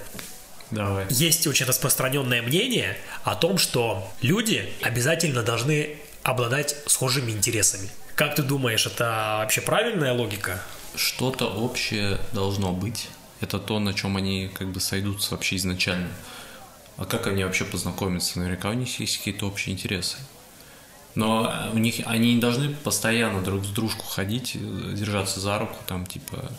Давай. 0.72 1.06
Есть 1.10 1.46
очень 1.46 1.66
распространенное 1.66 2.42
мнение 2.42 2.98
о 3.24 3.36
том, 3.36 3.58
что 3.58 4.12
люди 4.22 4.74
обязательно 4.82 5.44
должны 5.44 5.98
обладать 6.24 6.76
схожими 6.88 7.32
интересами. 7.32 7.90
Как 8.16 8.36
ты 8.36 8.44
думаешь, 8.44 8.86
это 8.86 9.38
вообще 9.40 9.62
правильная 9.62 10.14
логика? 10.14 10.62
Что-то 10.96 11.48
общее 11.48 12.20
должно 12.32 12.72
быть. 12.72 13.10
Это 13.44 13.60
то, 13.60 13.78
на 13.80 13.94
чем 13.94 14.16
они 14.16 14.50
как 14.54 14.70
бы 14.70 14.80
сойдутся 14.80 15.32
вообще 15.32 15.58
изначально. 15.58 16.08
А 16.96 17.04
как 17.04 17.28
они 17.28 17.44
вообще 17.44 17.66
познакомятся? 17.66 18.40
Наверняка 18.40 18.70
у 18.70 18.74
них 18.74 19.02
есть 19.02 19.18
какие-то 19.18 19.48
общие 19.48 19.74
интересы. 19.74 20.16
Но 21.16 21.54
у 21.74 21.78
них 21.78 21.96
они 22.06 22.36
не 22.36 22.40
должны 22.40 22.70
постоянно 22.70 23.42
друг 23.42 23.66
с 23.66 23.68
дружку 23.68 24.06
ходить, 24.06 24.58
держаться 24.96 25.42
за 25.42 25.60
руку, 25.60 25.76
там 25.88 26.06
типа 26.06 26.52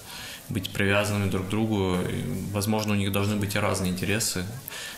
быть 0.51 0.71
привязанными 0.71 1.31
друг 1.31 1.47
к 1.47 1.49
другу. 1.49 1.97
И, 2.07 2.23
возможно, 2.53 2.93
у 2.93 2.97
них 2.97 3.13
должны 3.13 3.37
быть 3.37 3.57
разные 3.57 3.91
интересы. 3.91 4.45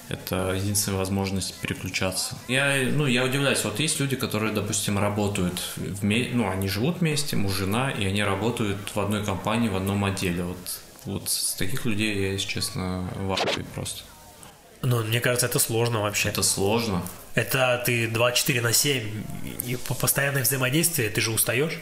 Это 0.08 0.54
единственная 0.54 0.98
возможность 0.98 1.54
переключаться. 1.60 2.36
Я, 2.48 2.88
ну, 2.92 3.06
я 3.06 3.22
удивляюсь, 3.24 3.62
вот 3.62 3.78
есть 3.78 4.00
люди, 4.00 4.16
которые, 4.16 4.52
допустим, 4.52 4.98
работают 4.98 5.62
вместе, 5.76 6.34
ну, 6.34 6.50
они 6.50 6.68
живут 6.68 7.00
вместе, 7.00 7.36
муж, 7.36 7.52
жена, 7.52 7.90
и 7.92 8.04
они 8.04 8.24
работают 8.24 8.78
в 8.92 8.98
одной 8.98 9.24
компании, 9.24 9.68
в 9.68 9.76
одном 9.76 10.04
отделе. 10.04 10.42
Вот, 10.42 10.80
вот 11.06 11.28
с 11.30 11.54
таких 11.54 11.84
людей 11.84 12.14
я, 12.20 12.32
если 12.32 12.46
честно, 12.48 13.08
в 13.16 13.32
просто. 13.74 14.02
Ну, 14.82 15.02
мне 15.02 15.20
кажется, 15.20 15.46
это 15.46 15.58
сложно 15.58 16.02
вообще. 16.02 16.28
Это 16.28 16.42
сложно. 16.42 17.02
Это 17.34 17.82
ты 17.84 18.08
24 18.08 18.60
на 18.60 18.72
7 18.72 19.24
и 19.66 19.76
по 19.76 19.94
постоянное 19.94 20.42
взаимодействие, 20.42 21.08
ты 21.10 21.20
же 21.20 21.30
устаешь. 21.30 21.78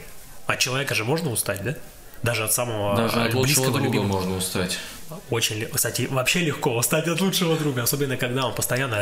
От 0.47 0.59
человека 0.59 0.95
же 0.95 1.05
можно 1.05 1.31
устать, 1.31 1.63
да? 1.65 1.75
Даже 2.23 2.45
от 2.45 2.53
самого 2.55 2.97
Даже 2.97 3.17
от 3.21 3.33
близкого 3.35 3.41
лучшего 3.41 3.67
друга 3.67 3.85
любимого. 3.85 4.07
можно 4.21 4.37
устать. 4.37 4.79
Очень, 5.31 5.67
кстати, 5.67 6.07
вообще 6.11 6.41
легко 6.41 6.75
устать 6.77 7.07
от 7.07 7.21
лучшего 7.21 7.57
друга, 7.57 7.83
особенно 7.83 8.17
когда 8.17 8.47
он 8.47 8.55
постоянно 8.55 8.97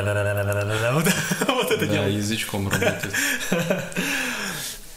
вот, 0.94 1.04
вот 1.48 1.70
это 1.70 1.86
Да, 1.86 1.92
делает. 1.92 2.14
язычком 2.14 2.68
работает. 2.68 3.14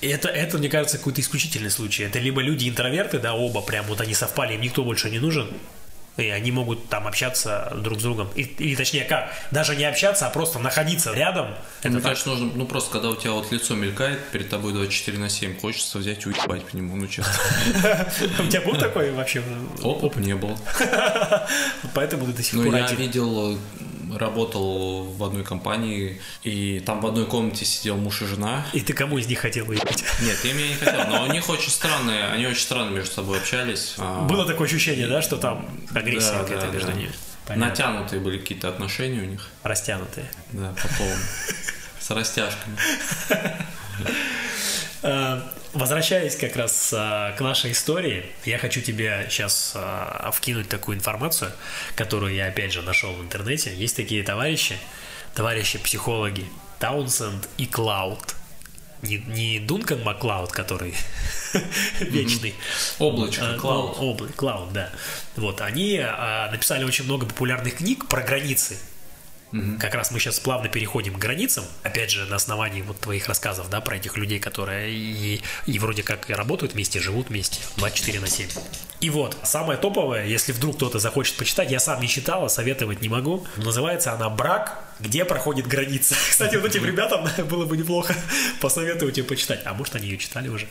Это, 0.01 0.27
это, 0.29 0.57
мне 0.57 0.69
кажется, 0.69 0.97
какой-то 0.97 1.21
исключительный 1.21 1.71
случай. 1.71 2.03
Это 2.03 2.19
либо 2.19 2.41
люди 2.41 2.67
интроверты, 2.69 3.19
да, 3.19 3.33
оба 3.33 3.61
прям 3.61 3.85
вот 3.85 4.01
они 4.01 4.13
совпали, 4.13 4.53
им 4.53 4.61
никто 4.61 4.83
больше 4.83 5.09
не 5.09 5.19
нужен, 5.19 5.49
и 6.17 6.29
они 6.29 6.51
могут 6.51 6.87
там 6.89 7.07
общаться 7.07 7.73
друг 7.77 7.99
с 7.99 8.03
другом. 8.03 8.29
И- 8.35 8.43
или 8.43 8.75
точнее 8.75 9.03
как, 9.05 9.33
даже 9.51 9.75
не 9.75 9.83
общаться, 9.85 10.27
а 10.27 10.29
просто 10.29 10.59
находиться 10.59 11.11
рядом. 11.13 11.47
Это 11.79 11.89
Мне 11.89 11.97
так. 11.99 12.11
кажется, 12.11 12.29
нужно, 12.29 12.51
ну 12.55 12.65
просто 12.65 12.91
когда 12.91 13.09
у 13.09 13.15
тебя 13.15 13.31
вот 13.31 13.51
лицо 13.51 13.73
мелькает 13.75 14.19
перед 14.29 14.49
тобой 14.49 14.73
24 14.73 15.17
на 15.17 15.29
7, 15.29 15.59
хочется 15.59 15.97
взять 15.97 16.25
и 16.25 16.29
уебать 16.29 16.63
по 16.65 16.75
нему, 16.75 16.95
ну 16.95 17.07
честно. 17.07 17.33
У 18.39 18.47
тебя 18.47 18.61
был 18.61 18.75
такой 18.75 19.11
вообще? 19.11 19.41
Оп, 19.81 20.15
не 20.17 20.35
был. 20.35 20.57
Поэтому 21.93 22.25
ты 22.27 22.33
до 22.33 22.43
сих 22.43 22.53
Ну, 22.53 22.63
пор 22.65 22.75
я 22.75 22.85
один. 22.85 22.97
видел, 22.97 23.57
работал 24.17 25.03
в 25.03 25.23
одной 25.23 25.43
компании, 25.43 26.19
и 26.43 26.81
там 26.85 27.01
в 27.01 27.07
одной 27.07 27.25
комнате 27.25 27.65
сидел 27.65 27.97
муж 27.97 28.21
и 28.21 28.25
жена. 28.25 28.65
И 28.73 28.81
ты 28.81 28.93
кому 28.93 29.17
из 29.17 29.27
них 29.27 29.39
хотел 29.39 29.69
уехать? 29.69 30.03
Нет, 30.21 30.37
я 30.43 30.53
меня 30.53 30.69
не 30.69 30.75
хотел, 30.75 31.07
но 31.07 31.23
у 31.23 31.31
них 31.31 31.47
очень 31.49 31.69
странные, 31.69 32.25
они 32.25 32.47
очень 32.47 32.61
странно 32.61 32.91
между 32.91 33.13
собой 33.13 33.39
общались. 33.39 33.95
А, 33.97 34.27
Было 34.27 34.45
такое 34.45 34.67
ощущение, 34.67 35.07
да, 35.07 35.21
что 35.21 35.37
там 35.37 35.67
агрессия 35.93 36.33
да, 36.33 36.39
какая-то 36.39 36.67
да, 36.67 36.71
между 36.71 36.91
да. 36.91 36.93
ними. 36.93 37.11
Понятно. 37.45 37.69
Натянутые 37.69 38.19
были 38.19 38.39
какие-то 38.39 38.69
отношения 38.69 39.21
у 39.21 39.25
них, 39.25 39.49
Растянутые. 39.63 40.25
да, 40.51 40.73
по 40.81 40.87
полной. 40.97 41.15
С 41.99 42.11
растяжками. 42.11 42.77
Возвращаясь 45.75 46.35
как 46.37 46.55
раз 46.55 46.91
э, 46.93 47.33
к 47.37 47.41
нашей 47.41 47.71
истории, 47.73 48.25
я 48.45 48.57
хочу 48.57 48.81
тебе 48.81 49.27
сейчас 49.29 49.75
вкинуть 50.33 50.69
такую 50.69 50.97
информацию, 50.97 51.51
которую 51.95 52.33
я 52.33 52.47
опять 52.47 52.71
же 52.73 52.81
нашел 52.81 53.11
в 53.13 53.21
интернете. 53.21 53.75
Есть 53.75 53.95
такие 53.95 54.23
товарищи, 54.23 54.77
товарищи-психологи 55.35 56.45
Таунсенд 56.79 57.47
и 57.57 57.65
Клауд. 57.65 58.35
Не, 59.01 59.17
не 59.17 59.59
Дункан 59.59 60.01
Маклауд, 60.01 60.51
который 60.51 60.95
вечный. 61.99 62.55
Облачко, 62.97 63.57
Клауд. 63.59 63.97
ну, 63.99 64.13
обла- 64.15 64.33
Клауд, 64.33 64.73
да. 64.73 64.89
Вот, 65.35 65.59
они 65.61 65.97
э, 65.97 66.51
написали 66.51 66.85
очень 66.85 67.03
много 67.05 67.25
популярных 67.25 67.75
книг 67.75 68.07
про 68.07 68.21
границы. 68.21 68.77
Как 69.79 69.93
раз 69.93 70.11
мы 70.11 70.19
сейчас 70.19 70.39
плавно 70.39 70.67
переходим 70.67 71.13
к 71.13 71.19
границам. 71.19 71.63
Опять 71.83 72.09
же, 72.09 72.25
на 72.25 72.35
основании 72.35 72.81
вот 72.81 72.99
твоих 72.99 73.27
рассказов, 73.27 73.69
да, 73.69 73.79
про 73.79 73.97
этих 73.97 74.17
людей, 74.17 74.39
которые 74.39 74.93
и, 74.93 75.41
и 75.65 75.79
вроде 75.79 76.03
как 76.03 76.29
и 76.29 76.33
работают 76.33 76.73
вместе, 76.73 76.99
живут 76.99 77.29
вместе 77.29 77.59
24 77.77 78.19
на 78.19 78.27
7. 78.27 78.49
И 79.01 79.09
вот, 79.09 79.37
самое 79.43 79.77
топовое, 79.77 80.25
если 80.25 80.51
вдруг 80.51 80.77
кто-то 80.77 80.99
захочет 80.99 81.37
почитать, 81.37 81.71
я 81.71 81.79
сам 81.79 82.01
не 82.01 82.07
читал, 82.07 82.45
а 82.45 82.49
советовать 82.49 83.01
не 83.01 83.09
могу. 83.09 83.45
Называется 83.57 84.13
она 84.13 84.29
«Брак. 84.29 84.83
Где 84.99 85.25
проходит 85.25 85.67
граница». 85.67 86.15
Кстати, 86.29 86.55
вот 86.55 86.65
этим 86.65 86.85
ребятам 86.85 87.27
было 87.47 87.65
бы 87.65 87.77
неплохо 87.77 88.15
посоветовать 88.61 89.17
ее 89.17 89.23
почитать. 89.23 89.61
А 89.65 89.73
может, 89.73 89.95
они 89.95 90.07
ее 90.07 90.17
читали 90.17 90.49
уже. 90.49 90.67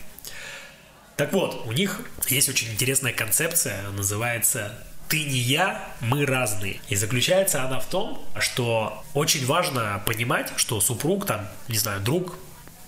Так 1.16 1.32
вот, 1.32 1.64
у 1.66 1.72
них 1.72 2.00
есть 2.28 2.48
очень 2.48 2.72
интересная 2.72 3.12
концепция, 3.12 3.88
называется 3.90 4.76
«Ты 5.14 5.22
не 5.22 5.38
я, 5.38 5.80
мы 6.00 6.26
разные». 6.26 6.80
И 6.88 6.96
заключается 6.96 7.62
она 7.62 7.78
в 7.78 7.86
том, 7.86 8.20
что 8.40 9.04
очень 9.14 9.46
важно 9.46 10.02
понимать, 10.06 10.52
что 10.56 10.80
супруг, 10.80 11.24
там, 11.24 11.48
не 11.68 11.78
знаю, 11.78 12.00
друг, 12.00 12.34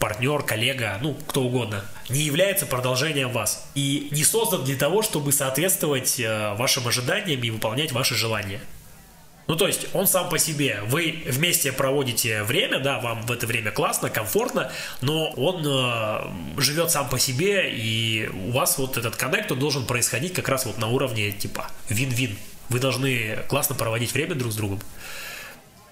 партнер, 0.01 0.43
коллега, 0.43 0.99
ну, 1.01 1.15
кто 1.29 1.43
угодно, 1.43 1.85
не 2.09 2.23
является 2.23 2.67
продолжением 2.67 3.31
вас. 3.31 3.69
И 3.77 4.09
не 4.11 4.25
создан 4.25 4.65
для 4.65 4.77
того, 4.77 5.03
чтобы 5.03 5.31
соответствовать 5.31 6.19
э, 6.19 6.55
вашим 6.55 6.89
ожиданиям 6.89 7.41
и 7.45 7.51
выполнять 7.51 7.93
ваши 7.93 8.17
желания. 8.17 8.61
Ну, 9.47 9.55
то 9.55 9.67
есть, 9.67 9.87
он 9.95 10.07
сам 10.07 10.29
по 10.29 10.39
себе, 10.39 10.81
вы 10.87 11.23
вместе 11.27 11.73
проводите 11.73 12.43
время, 12.43 12.81
да, 12.81 12.99
вам 12.99 13.23
в 13.23 13.31
это 13.31 13.47
время 13.47 13.71
классно, 13.71 14.11
комфортно, 14.11 14.73
но 15.03 15.31
он 15.31 15.65
э, 15.65 16.61
живет 16.61 16.91
сам 16.91 17.09
по 17.09 17.19
себе, 17.19 17.71
и 17.73 18.29
у 18.49 18.51
вас 18.51 18.77
вот 18.79 18.97
этот 18.97 19.15
коннект, 19.15 19.53
он 19.53 19.59
должен 19.61 19.87
происходить 19.87 20.35
как 20.35 20.49
раз 20.49 20.67
вот 20.67 20.79
на 20.79 20.89
уровне 20.89 21.31
типа 21.31 21.71
вин-вин. 21.89 22.37
Вы 22.69 22.81
должны 22.81 23.39
классно 23.49 23.77
проводить 23.77 24.13
время 24.13 24.35
друг 24.35 24.53
с 24.53 24.57
другом. 24.57 24.81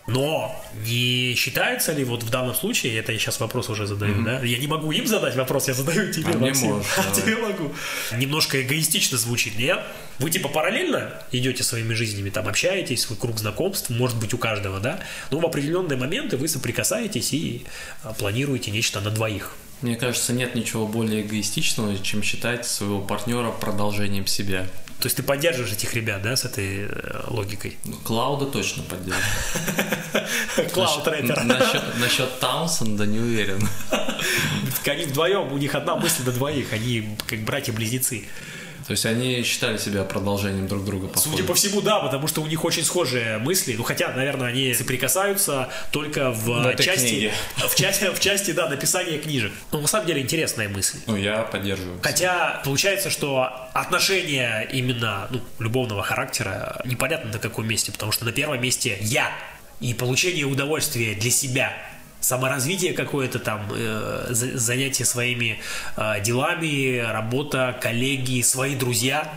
Но 0.07 0.55
не 0.85 1.35
считается 1.35 1.93
ли 1.93 2.05
вот 2.05 2.23
в 2.23 2.31
данном 2.31 2.55
случае, 2.55 2.99
это 2.99 3.13
я 3.13 3.19
сейчас 3.19 3.41
вопрос 3.41 3.71
уже 3.71 3.87
задаю, 3.87 4.23
да? 4.23 4.41
Я 4.43 4.59
не 4.59 4.67
могу 4.67 4.93
им 4.93 5.07
задать 5.07 5.35
вопрос, 5.35 5.69
я 5.69 5.75
задаю 5.75 6.13
тебе, 6.13 6.33
А 6.35 6.39
Максим. 6.39 6.75
можешь, 6.75 6.91
А 6.99 7.15
тебе 7.15 7.37
могу. 7.37 7.73
Немножко 8.17 8.61
эгоистично 8.61 9.17
звучит, 9.17 9.59
нет? 9.59 9.81
Вы 10.19 10.31
типа 10.31 10.49
параллельно 10.49 11.15
идете 11.33 11.63
своими 11.65 11.95
жизнями, 11.95 12.29
там 12.29 12.47
общаетесь, 12.49 13.03
свой 13.03 13.19
круг 13.19 13.39
знакомств, 13.39 13.89
может 13.89 14.19
быть 14.19 14.35
у 14.35 14.39
каждого, 14.39 14.79
да? 14.79 15.01
Но 15.31 15.41
в 15.41 15.47
определенные 15.47 15.97
моменты 15.97 16.37
вы 16.37 16.49
соприкасаетесь 16.49 17.33
и 17.33 17.65
а, 18.03 18.13
планируете 18.13 18.71
нечто 18.71 19.01
на 19.01 19.11
двоих. 19.11 19.57
Мне 19.85 19.97
кажется, 19.97 20.33
нет 20.33 20.55
ничего 20.55 20.87
более 20.87 21.21
эгоистичного, 21.21 21.99
чем 21.99 22.23
считать 22.23 22.67
своего 22.67 23.03
партнера 23.03 23.51
продолжением 23.51 24.27
себя. 24.27 24.67
То 24.99 25.09
есть 25.09 25.19
ты 25.19 25.23
поддерживаешь 25.23 25.75
этих 25.75 25.93
ребят, 25.93 26.23
да, 26.23 26.37
с 26.37 26.47
этой 26.47 26.87
э, 26.89 27.25
логикой? 27.29 27.77
Клауда 28.03 28.47
точно 28.47 28.83
поддерживаю. 28.85 30.71
Клауд 30.73 31.07
рэпер. 31.07 31.45
Насчет 32.01 32.41
Таунсенда 32.41 33.05
не 33.05 33.19
уверен. 33.19 33.69
Они 34.87 35.05
вдвоем, 35.05 35.53
у 35.53 35.59
них 35.59 35.75
одна 35.75 35.97
мысль 35.97 36.23
до 36.23 36.33
двоих, 36.33 36.73
они 36.73 37.19
как 37.27 37.41
братья-близнецы. 37.41 38.25
То 38.87 38.91
есть 38.91 39.07
они 39.07 39.43
считали 39.43 39.79
себя 39.79 40.05
продолжением 40.05 40.69
друг 40.69 40.85
друга, 40.85 41.09
походу. 41.09 41.31
Судя 41.31 41.45
по 41.45 41.55
всему, 41.55 41.81
да, 41.81 42.01
потому 42.01 42.29
что 42.29 42.43
у 42.43 42.47
них 42.47 42.65
очень 42.65 42.85
схожие 42.85 43.39
мысли. 43.39 43.75
Ну, 43.77 43.83
хотя, 43.83 44.13
наверное, 44.13 44.49
они 44.49 44.75
соприкасаются 44.75 45.71
только 45.91 46.31
в 46.31 46.45
В 46.45 46.67
этой 46.67 46.85
части, 46.85 47.09
книге. 47.09 47.33
в 47.57 47.75
части, 47.75 48.11
в 48.15 48.21
части, 48.21 48.51
да, 48.51 48.69
написания 48.69 49.19
книжек. 49.19 49.53
Но 49.73 49.81
на 49.81 49.87
самом 49.87 50.07
деле 50.07 50.21
интересная 50.21 50.69
мысль. 50.69 50.99
Ну, 51.07 51.17
я 51.17 51.43
поддерживаю. 51.43 51.99
Хотя 52.03 52.61
получается, 52.65 53.11
что 53.11 53.49
отношения 53.73 54.69
именно 54.73 55.29
ну, 55.31 55.41
любовного 55.59 56.03
характера 56.03 56.81
непонятно 56.85 57.33
на 57.33 57.39
каком 57.39 57.67
месте, 57.67 57.91
потому 57.91 58.13
что 58.13 58.25
на 58.25 58.33
первом 58.33 58.61
месте 58.61 58.99
я 59.01 59.31
и 59.81 59.95
получение 59.95 60.45
удовольствия 60.45 61.15
для 61.15 61.31
себя, 61.31 61.73
саморазвитие 62.25 62.93
какое-то 62.93 63.39
там, 63.39 63.69
э, 63.71 64.27
за- 64.31 64.59
занятие 64.59 65.05
своими 65.05 65.61
э, 65.97 66.21
делами, 66.23 66.99
работа, 66.99 67.77
коллеги, 67.81 68.43
свои 68.43 68.75
друзья. 68.75 69.33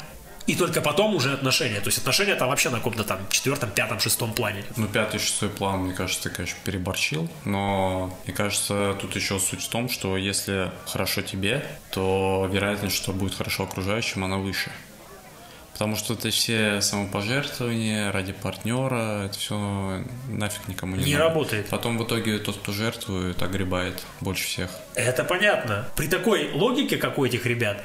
И 0.48 0.56
только 0.56 0.80
потом 0.82 1.14
уже 1.14 1.34
отношения. 1.34 1.82
То 1.82 1.88
есть 1.90 1.98
отношения 1.98 2.36
там 2.36 2.48
вообще 2.48 2.70
на 2.70 2.78
каком-то 2.78 3.04
там 3.04 3.20
четвертом, 3.30 3.70
пятом, 3.70 4.00
шестом 4.00 4.34
плане. 4.34 4.64
Ну, 4.78 4.88
пятый, 4.88 5.20
шестой 5.20 5.50
план, 5.50 5.80
мне 5.82 5.94
кажется, 5.94 6.24
ты, 6.24 6.30
конечно, 6.30 6.58
переборчил. 6.64 7.28
Но, 7.44 8.18
мне 8.26 8.34
кажется, 8.34 8.96
тут 9.02 9.14
еще 9.18 9.40
суть 9.40 9.62
в 9.62 9.68
том, 9.68 9.90
что 9.90 10.16
если 10.16 10.72
хорошо 10.86 11.22
тебе, 11.22 11.66
то 11.92 12.50
вероятность, 12.50 12.96
что 12.96 13.12
будет 13.12 13.36
хорошо 13.36 13.64
окружающим, 13.64 14.24
она 14.24 14.38
выше. 14.38 14.72
Потому 15.78 15.96
что 15.96 16.16
это 16.16 16.32
все 16.32 16.82
самопожертвования 16.82 18.12
ради 18.12 18.34
партнера, 18.34 19.26
это 19.26 19.38
все 19.38 20.04
нафиг 20.28 20.68
никому 20.68 20.96
не, 20.96 21.04
Не 21.04 21.14
надо. 21.14 21.26
работает. 21.26 21.68
Потом 21.70 22.00
в 22.00 22.04
итоге 22.04 22.40
тот, 22.40 22.58
кто 22.58 22.72
жертвует, 22.72 23.40
огребает 23.44 24.02
больше 24.20 24.48
всех. 24.48 24.72
Это 24.96 25.24
понятно. 25.24 25.88
При 25.96 26.08
такой 26.08 26.52
логике, 26.52 26.98
как 26.98 27.20
у 27.20 27.26
этих 27.26 27.46
ребят, 27.46 27.84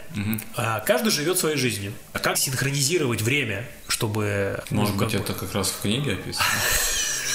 а, 0.57 0.81
каждый 0.81 1.11
живет 1.11 1.39
своей 1.39 1.59
жизнью. 1.59 1.93
А 2.15 2.19
как 2.19 2.39
синхронизировать 2.39 3.21
время, 3.21 3.69
чтобы... 3.89 4.65
Может 4.71 4.95
ну, 4.97 5.05
быть, 5.05 5.13
это 5.13 5.35
как 5.35 5.53
раз 5.53 5.69
в 5.69 5.83
книге 5.83 6.15
описано. 6.15 6.47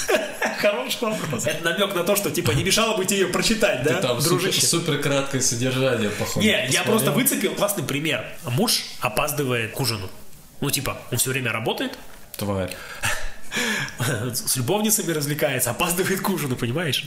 Хороший 0.60 1.02
вопрос. 1.02 1.46
Это 1.46 1.64
намек 1.64 1.94
на 1.94 2.04
то, 2.04 2.16
что, 2.16 2.32
типа, 2.32 2.50
не 2.54 2.64
мешало 2.64 2.98
бы 2.98 3.06
тебе 3.06 3.20
ее 3.20 3.28
прочитать, 3.28 3.84
да, 3.84 4.02
Там 4.02 4.20
супер, 4.20 4.40
дружище? 4.40 4.66
супер 4.66 4.98
краткое 4.98 5.42
содержание, 5.42 6.10
походу. 6.10 6.44
Не, 6.44 6.68
я 6.70 6.82
просто 6.82 7.12
выцепил 7.12 7.54
классный 7.54 7.84
пример. 7.84 8.26
Муж 8.44 8.82
опаздывает 9.02 9.74
к 9.74 9.80
ужину. 9.80 10.10
Ну, 10.62 10.70
типа, 10.72 10.98
он 11.12 11.18
все 11.18 11.30
время 11.32 11.52
работает, 11.52 11.98
Тварь. 12.38 12.76
с 14.34 14.56
любовницами 14.56 15.12
развлекается, 15.12 15.72
опаздывает 15.72 16.22
к 16.22 16.30
ужину, 16.30 16.56
понимаешь? 16.56 17.06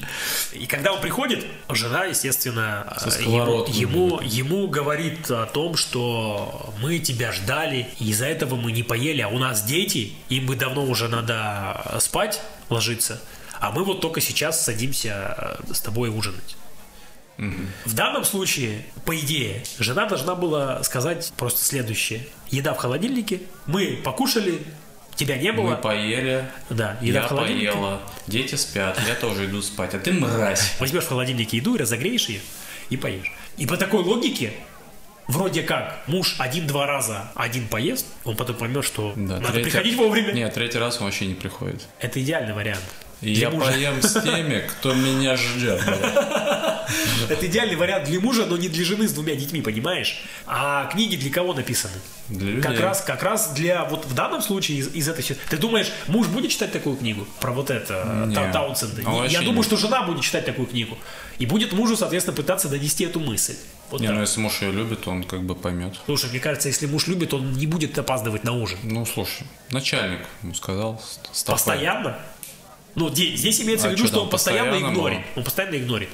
И 0.52 0.66
когда 0.66 0.92
он 0.92 1.00
приходит, 1.00 1.45
жена, 1.69 2.04
естественно, 2.04 2.97
ему, 3.21 3.66
ему, 3.69 4.21
ему 4.21 4.69
говорит 4.69 5.30
о 5.30 5.47
том, 5.47 5.76
что 5.76 6.75
мы 6.80 6.99
тебя 6.99 7.33
ждали, 7.33 7.88
и 7.99 8.11
из-за 8.11 8.26
этого 8.26 8.57
мы 8.57 8.73
не 8.73 8.83
поели, 8.83 9.21
а 9.21 9.28
у 9.28 9.38
нас 9.38 9.62
дети, 9.62 10.14
им 10.28 10.47
бы 10.47 10.57
давно 10.57 10.85
уже 10.85 11.09
надо 11.09 11.99
спать, 12.00 12.40
ложиться, 12.69 13.21
а 13.61 13.71
мы 13.71 13.85
вот 13.85 14.00
только 14.00 14.21
сейчас 14.21 14.64
садимся 14.64 15.59
э, 15.69 15.75
с 15.75 15.80
тобой 15.80 16.09
ужинать. 16.09 16.57
В 17.87 17.95
данном 17.95 18.25
случае, 18.25 18.85
по 19.05 19.17
идее, 19.17 19.63
жена 19.79 20.07
должна 20.07 20.35
была 20.35 20.83
сказать 20.83 21.33
просто 21.37 21.65
следующее. 21.65 22.27
Еда 22.51 22.75
в 22.75 22.79
холодильнике, 22.79 23.41
мы 23.67 23.99
покушали, 24.05 24.61
тебя 25.15 25.37
не 25.39 25.53
было. 25.53 25.71
Мы 25.71 25.77
поели, 25.77 26.45
Да, 26.69 26.99
еда 27.01 27.21
я 27.21 27.25
в 27.27 27.29
холодильнике. 27.29 27.73
поела, 27.73 28.01
дети 28.27 28.55
спят, 28.57 28.99
я 29.09 29.15
тоже 29.15 29.47
иду 29.47 29.63
спать, 29.63 29.95
а 29.95 29.99
ты 29.99 30.13
мразь. 30.13 30.75
Возьмешь 30.81 31.05
в 31.05 31.09
холодильнике 31.09 31.57
еду, 31.59 31.77
разогреешь 31.79 32.27
ее 32.29 32.41
и 32.91 32.97
поешь. 32.97 33.33
И 33.57 33.67
по 33.67 33.77
такой 33.77 34.03
логике, 34.03 34.53
вроде 35.29 35.63
как, 35.63 36.03
муж 36.09 36.37
один-два 36.39 36.87
раза 36.87 37.31
один 37.35 37.69
поест, 37.69 38.07
он 38.25 38.37
потом 38.37 38.57
поймет, 38.57 38.85
что 38.85 39.13
Да, 39.17 39.37
надо 39.41 39.53
третий- 39.53 39.65
приходить 39.71 39.97
вовремя. 39.97 40.33
Нет, 40.33 40.53
третий 40.55 40.79
раз 40.79 40.99
он 40.99 41.05
вообще 41.05 41.27
не 41.27 41.35
приходит. 41.35 41.83
Это 42.01 42.21
идеальный 42.21 42.53
вариант. 42.55 42.83
И 43.23 43.33
я 43.33 43.51
мужа. 43.51 43.71
поем 43.73 44.01
с 44.03 44.15
теми, 44.23 44.65
кто 44.67 44.95
меня 44.95 45.37
ждет. 45.37 45.83
Это 47.29 47.47
идеальный 47.47 47.77
вариант 47.77 48.05
для 48.09 48.21
мужа, 48.21 48.47
но 48.47 48.57
не 48.57 48.69
для 48.69 48.85
жены 48.85 49.07
с 49.09 49.13
двумя 49.13 49.35
детьми, 49.35 49.61
понимаешь? 49.63 50.23
А 50.47 50.87
книги 50.87 51.17
для 51.17 51.31
кого 51.31 51.55
написаны? 51.55 51.95
Для 52.29 52.47
людей. 52.53 52.63
Как 52.63 52.81
раз, 52.81 53.01
как 53.03 53.23
раз 53.23 53.53
для, 53.55 53.85
вот 53.85 54.05
в 54.07 54.15
данном 54.15 54.41
случае 54.43 54.79
из, 54.79 54.95
из 54.95 55.09
этой... 55.09 55.23
Ты 55.25 55.57
думаешь, 55.57 55.91
муж 56.07 56.29
будет 56.29 56.51
читать 56.51 56.73
такую 56.73 56.97
книгу? 56.97 57.27
Про 57.41 57.53
вот 57.53 57.71
это, 57.71 58.25
Не. 58.27 58.35
Та- 58.35 58.53
Таунсенда? 58.53 59.03
Вообще 59.03 59.33
Я 59.35 59.43
думаю, 59.43 59.63
что 59.63 59.77
жена 59.77 60.03
будет 60.03 60.23
читать 60.23 60.45
такую 60.47 60.67
книгу. 60.69 60.97
И 61.39 61.47
будет 61.47 61.73
мужу, 61.73 61.97
соответственно, 61.97 62.37
пытаться 62.37 62.69
донести 62.69 63.05
эту 63.05 63.19
мысль. 63.21 63.57
Вот 63.91 64.01
Не, 64.01 64.07
так. 64.07 64.17
ну 64.17 64.21
если 64.23 64.41
муж 64.41 64.63
ее 64.63 64.71
любит, 64.71 65.09
он 65.09 65.25
как 65.25 65.43
бы 65.43 65.57
поймет. 65.57 65.95
Слушай, 66.07 66.31
мне 66.31 66.39
кажется, 66.39 66.69
если 66.69 66.87
муж 66.87 67.09
любит, 67.09 67.35
он 67.35 67.53
не 67.55 67.67
будет 67.67 67.99
опаздывать 67.99 68.45
на 68.45 68.53
ужин. 68.53 68.79
Ну, 68.85 69.05
слушай, 69.05 69.45
начальник 69.71 70.21
ему 70.43 70.55
сказал. 70.55 71.01
с- 71.01 71.19
стопэ. 71.39 71.53
Постоянно? 71.57 72.19
Ну, 72.95 73.11
де- 73.11 73.35
здесь 73.37 73.61
имеется 73.63 73.87
в 73.87 73.91
А 73.91 73.93
виду, 73.95 74.05
что 74.05 74.13
что 74.15 74.23
он 74.25 74.31
постоянно 74.31 74.71
постоянно 74.73 74.93
игнорит. 74.95 75.19
было? 75.19 75.27
Он 75.37 75.45
постоянно 75.45 75.75
игнорит. 75.77 76.09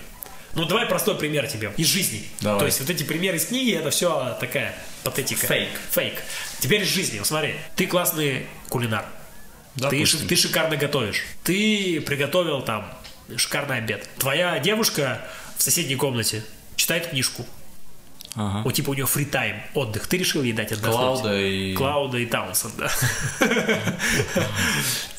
Ну, 0.57 0.65
давай 0.65 0.87
простой 0.87 1.17
пример 1.17 1.47
тебе 1.47 1.73
из 1.77 1.87
жизни. 1.87 2.25
Давай. 2.41 2.61
То 2.61 2.67
есть 2.67 2.81
вот 2.81 2.91
эти 2.91 3.03
примеры 3.03 3.37
из 3.37 3.45
книги, 3.47 3.73
это 3.75 3.91
все 3.91 4.37
такая 4.41 4.75
патетика. 5.05 5.47
Фейк. 5.47 5.69
Фейк. 5.91 6.15
Теперь 6.61 6.83
из 6.83 6.89
жизни. 6.89 7.19
Вот 7.19 7.27
смотри, 7.27 7.55
ты 7.77 7.87
классный 7.87 8.47
кулинар. 8.71 9.05
Ты, 9.75 9.83
Допустим. 9.83 10.21
ши- 10.21 10.27
ты 10.27 10.37
шикарно 10.37 10.77
готовишь. 10.77 11.25
Ты 11.45 12.01
приготовил 12.01 12.63
там 12.63 12.91
шикарный 13.37 13.77
обед. 13.77 14.09
Твоя 14.19 14.59
девушка 14.59 15.21
в 15.59 15.63
соседней 15.63 15.97
комнате 15.97 16.43
читает 16.77 17.09
книжку. 17.09 17.45
Ага. 18.35 18.63
Вот 18.65 18.75
типа 18.75 18.91
у 18.91 18.95
нее 18.95 19.07
фритайм, 19.07 19.63
отдых. 19.75 20.07
Ты 20.07 20.19
решил 20.19 20.43
ей 20.43 20.53
дать 20.53 20.73
отдохнуть. 20.73 20.95
Клауда 20.97 21.39
и... 21.39 21.75
Клауда 21.75 22.19
и 22.19 22.27
Таунсенда. 22.27 22.91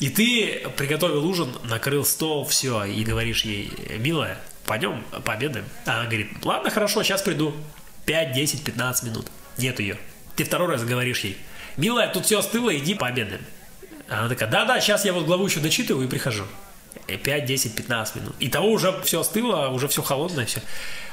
И 0.00 0.08
ты 0.08 0.68
приготовил 0.76 1.24
ужин, 1.26 1.52
накрыл 1.64 2.04
стол, 2.04 2.44
все, 2.46 2.84
и 2.84 3.02
говоришь 3.04 3.44
ей, 3.44 3.72
милая, 3.98 4.38
пойдем 4.68 5.02
пообедаем. 5.24 5.64
А 5.86 6.00
она 6.00 6.04
говорит, 6.04 6.28
ладно, 6.44 6.70
хорошо, 6.70 7.02
сейчас 7.02 7.22
приду. 7.22 7.54
5, 8.06 8.32
10, 8.32 8.64
15 8.64 9.02
минут. 9.04 9.26
Нет 9.56 9.80
ее. 9.80 9.98
Ты 10.36 10.44
второй 10.44 10.68
раз 10.68 10.84
говоришь 10.84 11.20
ей, 11.20 11.36
милая, 11.76 12.08
тут 12.12 12.26
все 12.26 12.38
остыло, 12.38 12.76
иди 12.76 12.94
пообедаем. 12.94 13.44
Она 14.08 14.28
такая, 14.28 14.48
да-да, 14.48 14.80
сейчас 14.80 15.04
я 15.04 15.12
вот 15.12 15.24
главу 15.24 15.46
еще 15.46 15.60
дочитываю 15.60 16.06
и 16.06 16.10
прихожу. 16.10 16.44
5, 17.06 17.44
10, 17.44 17.74
15 17.74 18.16
минут. 18.16 18.34
И 18.38 18.48
того 18.48 18.70
уже 18.70 19.00
все 19.02 19.20
остыло, 19.20 19.68
уже 19.68 19.88
все 19.88 20.02
холодное, 20.02 20.46
все. 20.46 20.60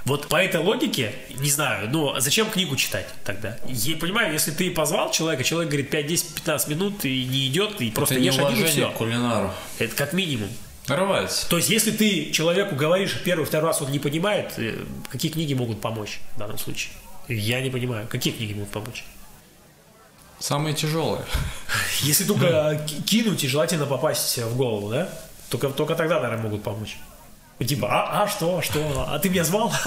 Вот 0.04 0.28
по 0.28 0.36
этой 0.36 0.60
логике, 0.62 1.14
не 1.38 1.50
знаю, 1.50 1.90
ну, 1.90 2.14
зачем 2.20 2.50
книгу 2.50 2.76
читать 2.76 3.08
тогда? 3.24 3.58
Я 3.68 3.98
понимаю, 3.98 4.32
если 4.34 4.52
ты 4.52 4.70
позвал 4.72 5.12
человека, 5.12 5.44
человек 5.44 5.70
говорит 5.70 5.90
5, 5.90 6.08
10, 6.08 6.36
15 6.36 6.68
минут 6.68 7.06
и 7.06 7.26
не 7.26 7.48
идет, 7.48 7.82
и 7.82 7.92
просто 7.92 8.16
Это 8.16 8.24
ешь 8.24 8.38
один 8.38 8.64
и 8.64 8.68
все. 8.68 8.92
кулинару. 8.92 9.52
Это 9.80 9.96
как 9.96 10.14
минимум. 10.14 10.50
Нарывается. 10.88 11.50
То 11.50 11.58
есть, 11.58 11.70
если 11.70 11.92
ты 11.92 12.32
человеку 12.32 12.76
говоришь 12.76 13.20
первый, 13.24 13.46
второй 13.46 13.70
раз 13.70 13.82
он 13.82 13.92
не 13.92 14.00
понимает, 14.00 14.54
э, 14.58 14.84
какие 15.10 15.32
книги 15.32 15.54
могут 15.54 15.82
помочь 15.82 16.20
в 16.36 16.40
данном 16.40 16.58
случае? 16.60 16.94
Я 17.28 17.62
не 17.62 17.72
понимаю, 17.72 18.08
какие 18.08 18.34
книги 18.34 18.54
могут 18.54 18.70
помочь? 18.70 19.04
Самые 20.40 20.76
тяжелые. 20.76 21.26
Если 22.02 22.24
только 22.24 22.80
ки- 22.88 23.02
кинуть 23.02 23.44
и 23.44 23.48
желательно 23.48 23.86
попасть 23.88 24.38
в 24.38 24.56
голову, 24.56 24.92
да? 24.92 25.10
Только, 25.50 25.70
только 25.70 25.96
тогда, 25.96 26.20
наверное, 26.20 26.44
могут 26.44 26.62
помочь. 26.64 26.98
Ну, 27.58 27.66
Типа, 27.66 27.88
а, 27.90 28.24
а 28.24 28.28
что, 28.28 28.62
что, 28.62 29.06
а 29.10 29.18
ты 29.20 29.30
меня 29.30 29.44
звал? 29.44 29.74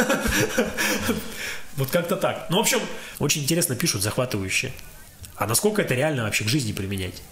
Вот 1.77 1.91
как-то 1.91 2.17
так. 2.17 2.47
Ну, 2.51 2.57
в 2.57 2.61
общем, 2.61 2.81
очень 3.21 3.45
интересно 3.45 3.77
пишут, 3.77 4.03
захватывающе. 4.03 4.73
А 5.37 5.47
насколько 5.47 5.81
это 5.81 5.95
реально 5.95 6.25
вообще 6.25 6.43
к 6.43 6.49
жизни 6.49 6.73
применять? 6.73 7.23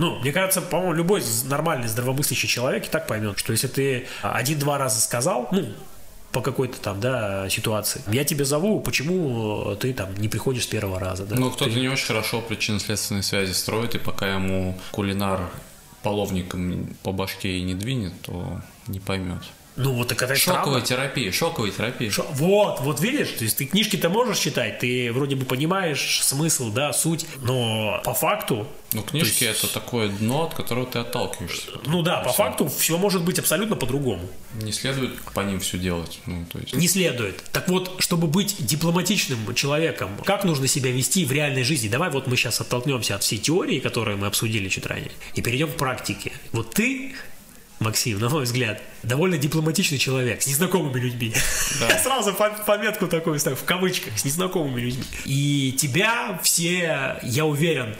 Ну, 0.00 0.18
мне 0.20 0.32
кажется, 0.32 0.62
по-моему, 0.62 0.94
любой 0.94 1.22
нормальный, 1.44 1.86
здравомыслящий 1.86 2.48
человек 2.48 2.86
и 2.86 2.88
так 2.88 3.06
поймет, 3.06 3.38
что 3.38 3.52
если 3.52 3.66
ты 3.66 4.06
один-два 4.22 4.78
раза 4.78 4.98
сказал, 4.98 5.48
ну, 5.52 5.66
по 6.32 6.40
какой-то 6.40 6.80
там, 6.80 7.00
да, 7.00 7.50
ситуации, 7.50 8.00
я 8.06 8.24
тебя 8.24 8.46
зову, 8.46 8.80
почему 8.80 9.76
ты 9.78 9.92
там 9.92 10.14
не 10.14 10.28
приходишь 10.28 10.62
с 10.64 10.66
первого 10.66 10.98
раза, 10.98 11.26
да? 11.26 11.36
Ну, 11.36 11.50
кто-то 11.50 11.70
Ты- 11.70 11.80
не 11.80 11.88
очень 11.88 12.06
хорошо 12.06 12.40
причинно-следственные 12.40 13.22
связи 13.22 13.52
строит, 13.52 13.94
и 13.94 13.98
пока 13.98 14.32
ему 14.32 14.78
кулинар 14.90 15.50
половником 16.02 16.96
по 17.02 17.12
башке 17.12 17.58
и 17.58 17.62
не 17.62 17.74
двинет, 17.74 18.14
то 18.22 18.58
не 18.86 19.00
поймет. 19.00 19.42
Ну, 19.82 19.92
вот 19.94 20.08
так 20.08 20.22
это 20.22 20.34
и 20.34 20.36
Шоковая 20.36 20.80
странно. 20.84 20.86
терапия, 20.86 21.32
шоковая 21.32 21.70
терапия. 21.70 22.10
Шо- 22.10 22.26
Вот, 22.32 22.80
вот 22.80 23.00
видишь, 23.00 23.30
то 23.30 23.44
есть 23.44 23.56
ты 23.56 23.64
книжки-то 23.64 24.08
можешь 24.10 24.38
читать, 24.38 24.78
ты 24.78 25.12
вроде 25.12 25.36
бы 25.36 25.44
понимаешь 25.46 26.20
смысл, 26.22 26.70
да, 26.70 26.92
суть, 26.92 27.26
но 27.42 28.00
по 28.04 28.12
факту, 28.14 28.66
Ну, 28.92 29.02
книжки 29.02 29.44
есть- 29.44 29.64
это 29.64 29.72
такое 29.72 30.08
дно, 30.08 30.44
от 30.44 30.54
которого 30.54 30.84
ты 30.86 30.98
отталкиваешься. 30.98 31.70
ну 31.86 32.02
да, 32.02 32.18
по 32.18 32.28
Всё. 32.30 32.36
факту 32.36 32.68
все 32.68 32.98
может 32.98 33.22
быть 33.24 33.38
абсолютно 33.38 33.76
по-другому. 33.76 34.28
Не 34.54 34.72
следует 34.72 35.18
по 35.34 35.40
ним 35.40 35.60
все 35.60 35.78
делать. 35.78 36.18
Ну, 36.26 36.44
то 36.52 36.58
есть... 36.58 36.74
Не 36.74 36.88
следует. 36.88 37.42
Так 37.52 37.68
вот, 37.68 37.96
чтобы 38.00 38.26
быть 38.26 38.56
дипломатичным 38.66 39.54
человеком, 39.54 40.10
как 40.24 40.44
нужно 40.44 40.66
себя 40.66 40.90
вести 40.90 41.24
в 41.24 41.32
реальной 41.32 41.62
жизни? 41.62 41.88
Давай 41.88 42.10
вот 42.10 42.26
мы 42.26 42.36
сейчас 42.36 42.60
оттолкнемся 42.60 43.14
от 43.14 43.22
всей 43.22 43.38
теории, 43.38 43.78
которую 43.78 44.18
мы 44.18 44.26
обсудили 44.26 44.68
чуть 44.68 44.86
ранее, 44.86 45.12
и 45.34 45.40
перейдем 45.42 45.68
к 45.72 45.76
практике. 45.76 46.32
Вот 46.52 46.74
ты, 46.74 47.14
Максим, 47.80 48.18
на 48.18 48.28
мой 48.28 48.44
взгляд, 48.44 48.82
довольно 49.02 49.38
дипломатичный 49.38 49.96
человек 49.96 50.42
с 50.42 50.46
незнакомыми 50.46 51.00
людьми. 51.00 51.34
Я 51.80 51.98
сразу 51.98 52.34
по- 52.34 52.50
пометку 52.50 53.08
такую 53.08 53.40
ставлю, 53.40 53.56
в 53.56 53.64
кавычках, 53.64 54.18
с 54.18 54.24
незнакомыми 54.26 54.82
людьми. 54.82 55.02
И 55.24 55.72
тебя 55.78 56.38
все, 56.42 57.18
я 57.22 57.44
уверен, 57.46 57.96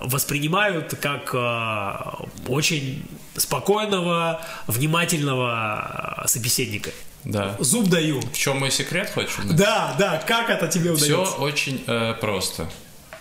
воспринимают 0.00 0.94
как 1.00 1.30
э, 1.32 2.48
очень 2.48 3.04
спокойного, 3.36 4.44
внимательного 4.66 6.22
э, 6.24 6.28
собеседника. 6.28 6.90
Да. 7.22 7.54
Зуб 7.60 7.86
даю. 7.88 8.20
В 8.20 8.36
чем 8.36 8.58
мой 8.58 8.72
секрет, 8.72 9.10
хочешь? 9.14 9.36
Да, 9.44 9.94
да, 9.96 10.22
как 10.26 10.50
это 10.50 10.66
тебе 10.66 10.94
Все 10.96 11.14
удается? 11.14 11.36
очень 11.36 11.84
э, 11.86 12.14
просто. 12.20 12.68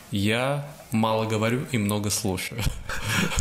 Я 0.09 0.67
мало 0.93 1.25
говорю 1.25 1.65
и 1.71 1.77
много 1.77 2.09
слушаю. 2.09 2.61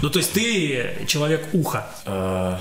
Ну, 0.03 0.11
то 0.11 0.19
есть 0.19 0.33
ты 0.33 1.05
человек 1.07 1.47
уха. 1.53 1.87
Э, 2.07 2.59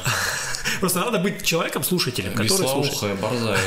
Просто 0.80 1.00
надо 1.00 1.20
быть 1.20 1.44
человеком-слушателем, 1.44 2.34
который 2.34 2.68
слушает. 2.68 3.20
Борзая. 3.20 3.60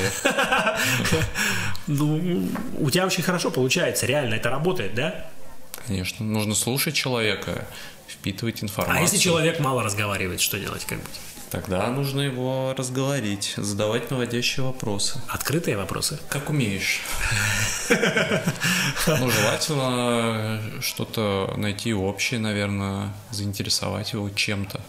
Ну, 1.87 2.49
у 2.79 2.91
тебя 2.91 3.07
очень 3.07 3.23
хорошо 3.23 3.51
получается, 3.51 4.07
реально 4.07 4.35
это 4.35 4.49
работает, 4.49 4.95
да? 4.95 5.27
Конечно, 5.87 6.25
нужно 6.25 6.55
слушать 6.55 6.95
человека, 6.95 7.67
впитывать 8.09 8.63
информацию. 8.63 8.99
А 8.99 9.03
если 9.03 9.19
человек 9.19 9.61
мало 9.61 9.83
разговаривает, 9.83 10.41
что 10.41 10.59
делать, 10.59 10.85
как 10.87 10.99
быть? 10.99 11.21
Тогда 11.55 11.89
нужно 11.89 12.23
его 12.23 12.75
разговорить, 12.77 13.55
задавать 13.57 14.11
наводящие 14.11 14.67
вопросы. 14.67 15.21
Открытые 15.29 15.77
вопросы? 15.77 16.19
Как 16.29 16.51
умеешь. 16.51 17.01
Ну, 19.07 19.31
желательно 19.31 20.61
что-то 20.81 21.55
найти 21.57 21.95
общее, 21.95 22.41
наверное, 22.41 23.13
заинтересовать 23.31 24.15
его 24.15 24.31
чем-то. 24.31 24.81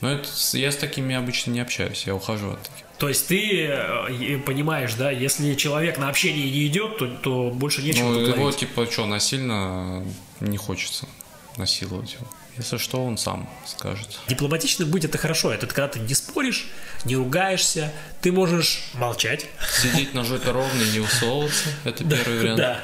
Но 0.00 0.12
это, 0.12 0.28
я 0.52 0.70
с 0.70 0.76
такими 0.76 1.16
обычно 1.16 1.50
не 1.50 1.60
общаюсь, 1.60 2.04
я 2.06 2.14
ухожу 2.14 2.50
от 2.50 2.62
таких. 2.62 2.84
То 2.98 3.08
есть 3.08 3.26
ты 3.26 3.66
э, 3.66 4.38
понимаешь, 4.46 4.94
да, 4.94 5.10
если 5.10 5.54
человек 5.54 5.98
на 5.98 6.08
общение 6.08 6.50
не 6.52 6.68
идет, 6.68 6.98
то, 6.98 7.06
то 7.08 7.50
больше 7.50 7.82
нечего 7.82 8.10
Ну, 8.10 8.20
его, 8.20 8.52
типа, 8.52 8.86
что, 8.86 9.06
насильно 9.06 10.04
не 10.38 10.56
хочется 10.56 11.08
насиловать 11.56 12.12
его. 12.12 12.26
Если 12.56 12.78
что, 12.78 13.04
он 13.04 13.18
сам 13.18 13.48
скажет. 13.66 14.18
Дипломатичным 14.28 14.88
быть 14.90 15.04
это 15.04 15.18
хорошо. 15.18 15.52
Это 15.52 15.66
когда 15.66 15.88
ты 15.88 15.98
не 15.98 16.14
споришь, 16.14 16.68
не 17.04 17.16
ругаешься, 17.16 17.92
ты 18.20 18.30
можешь 18.32 18.84
молчать. 18.94 19.46
Сидеть 19.82 20.14
на 20.14 20.24
жопе 20.24 20.50
ровно 20.50 20.82
и 20.82 20.90
не 20.92 21.00
высовываться– 21.00 21.70
это 21.84 22.04
первый 22.04 22.38
вариант. 22.38 22.56
Да. 22.58 22.80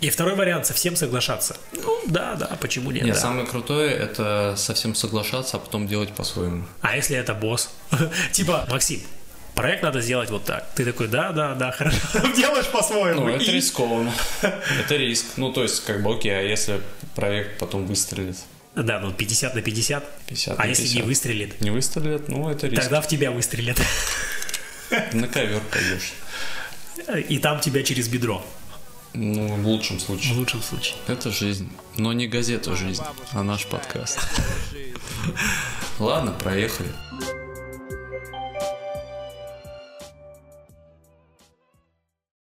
И 0.00 0.10
второй 0.10 0.34
вариант 0.34 0.66
совсем 0.66 0.96
соглашаться. 0.96 1.56
Ну 1.72 2.02
да, 2.06 2.34
да, 2.34 2.46
почему 2.60 2.90
нет? 2.90 3.04
Нет, 3.04 3.14
да. 3.14 3.20
самое 3.20 3.46
крутое– 3.46 3.90
это 3.92 4.54
совсем 4.56 4.94
соглашаться, 4.94 5.56
а 5.56 5.60
потом 5.60 5.86
делать 5.88 6.10
по-своему. 6.12 6.64
А 6.82 6.96
если 6.96 7.16
это 7.16 7.34
босс? 7.34 7.70
Типа, 8.32 8.66
Максим, 8.70 9.00
проект 9.54 9.82
надо 9.82 10.00
сделать 10.02 10.30
вот 10.30 10.44
так. 10.44 10.66
Ты 10.74 10.84
такой, 10.84 11.08
да, 11.08 11.32
да, 11.32 11.54
да, 11.54 11.72
хорошо. 11.72 11.98
Делаешь 12.36 12.66
по-своему. 12.66 13.22
Ну, 13.22 13.28
это 13.30 13.44
И- 13.44 13.50
рискованно. 13.52 14.12
Это 14.42 14.96
риск. 14.96 15.24
Ну, 15.36 15.52
то 15.52 15.62
есть, 15.62 15.84
как 15.84 16.02
бы, 16.02 16.14
окей, 16.14 16.36
а 16.36 16.42
если 16.42 16.80
проект 17.14 17.58
потом 17.58 17.86
выстрелит? 17.86 18.36
Да, 18.76 18.98
ну 19.00 19.12
50 19.12 19.54
на 19.54 19.62
50. 19.62 20.26
50 20.26 20.58
а 20.58 20.62
на 20.62 20.68
если 20.68 20.82
не 20.82 20.88
50. 20.88 21.06
выстрелит? 21.06 21.60
Не 21.60 21.70
выстрелит, 21.70 22.28
ну, 22.28 22.48
это 22.48 22.66
риск. 22.66 22.82
Тогда 22.82 23.00
в 23.00 23.08
тебя 23.08 23.30
выстрелят. 23.30 23.80
На 25.12 25.28
ковер 25.28 25.60
пойдешь. 25.70 26.12
И 27.28 27.38
там 27.38 27.60
тебя 27.60 27.82
через 27.82 28.08
бедро. 28.08 28.44
Ну, 29.12 29.46
в 29.56 29.66
лучшем 29.66 29.98
В 29.98 30.02
случае. 30.02 30.34
лучшем 30.34 30.60
случае. 30.62 30.96
Это 31.06 31.30
жизнь. 31.30 31.70
Но 31.96 32.12
не 32.12 32.26
газета 32.26 32.74
«Жизнь», 32.74 33.02
а 33.32 33.44
наш 33.44 33.66
подкаст. 33.66 34.18
Ладно, 36.00 36.32
проехали. 36.32 36.90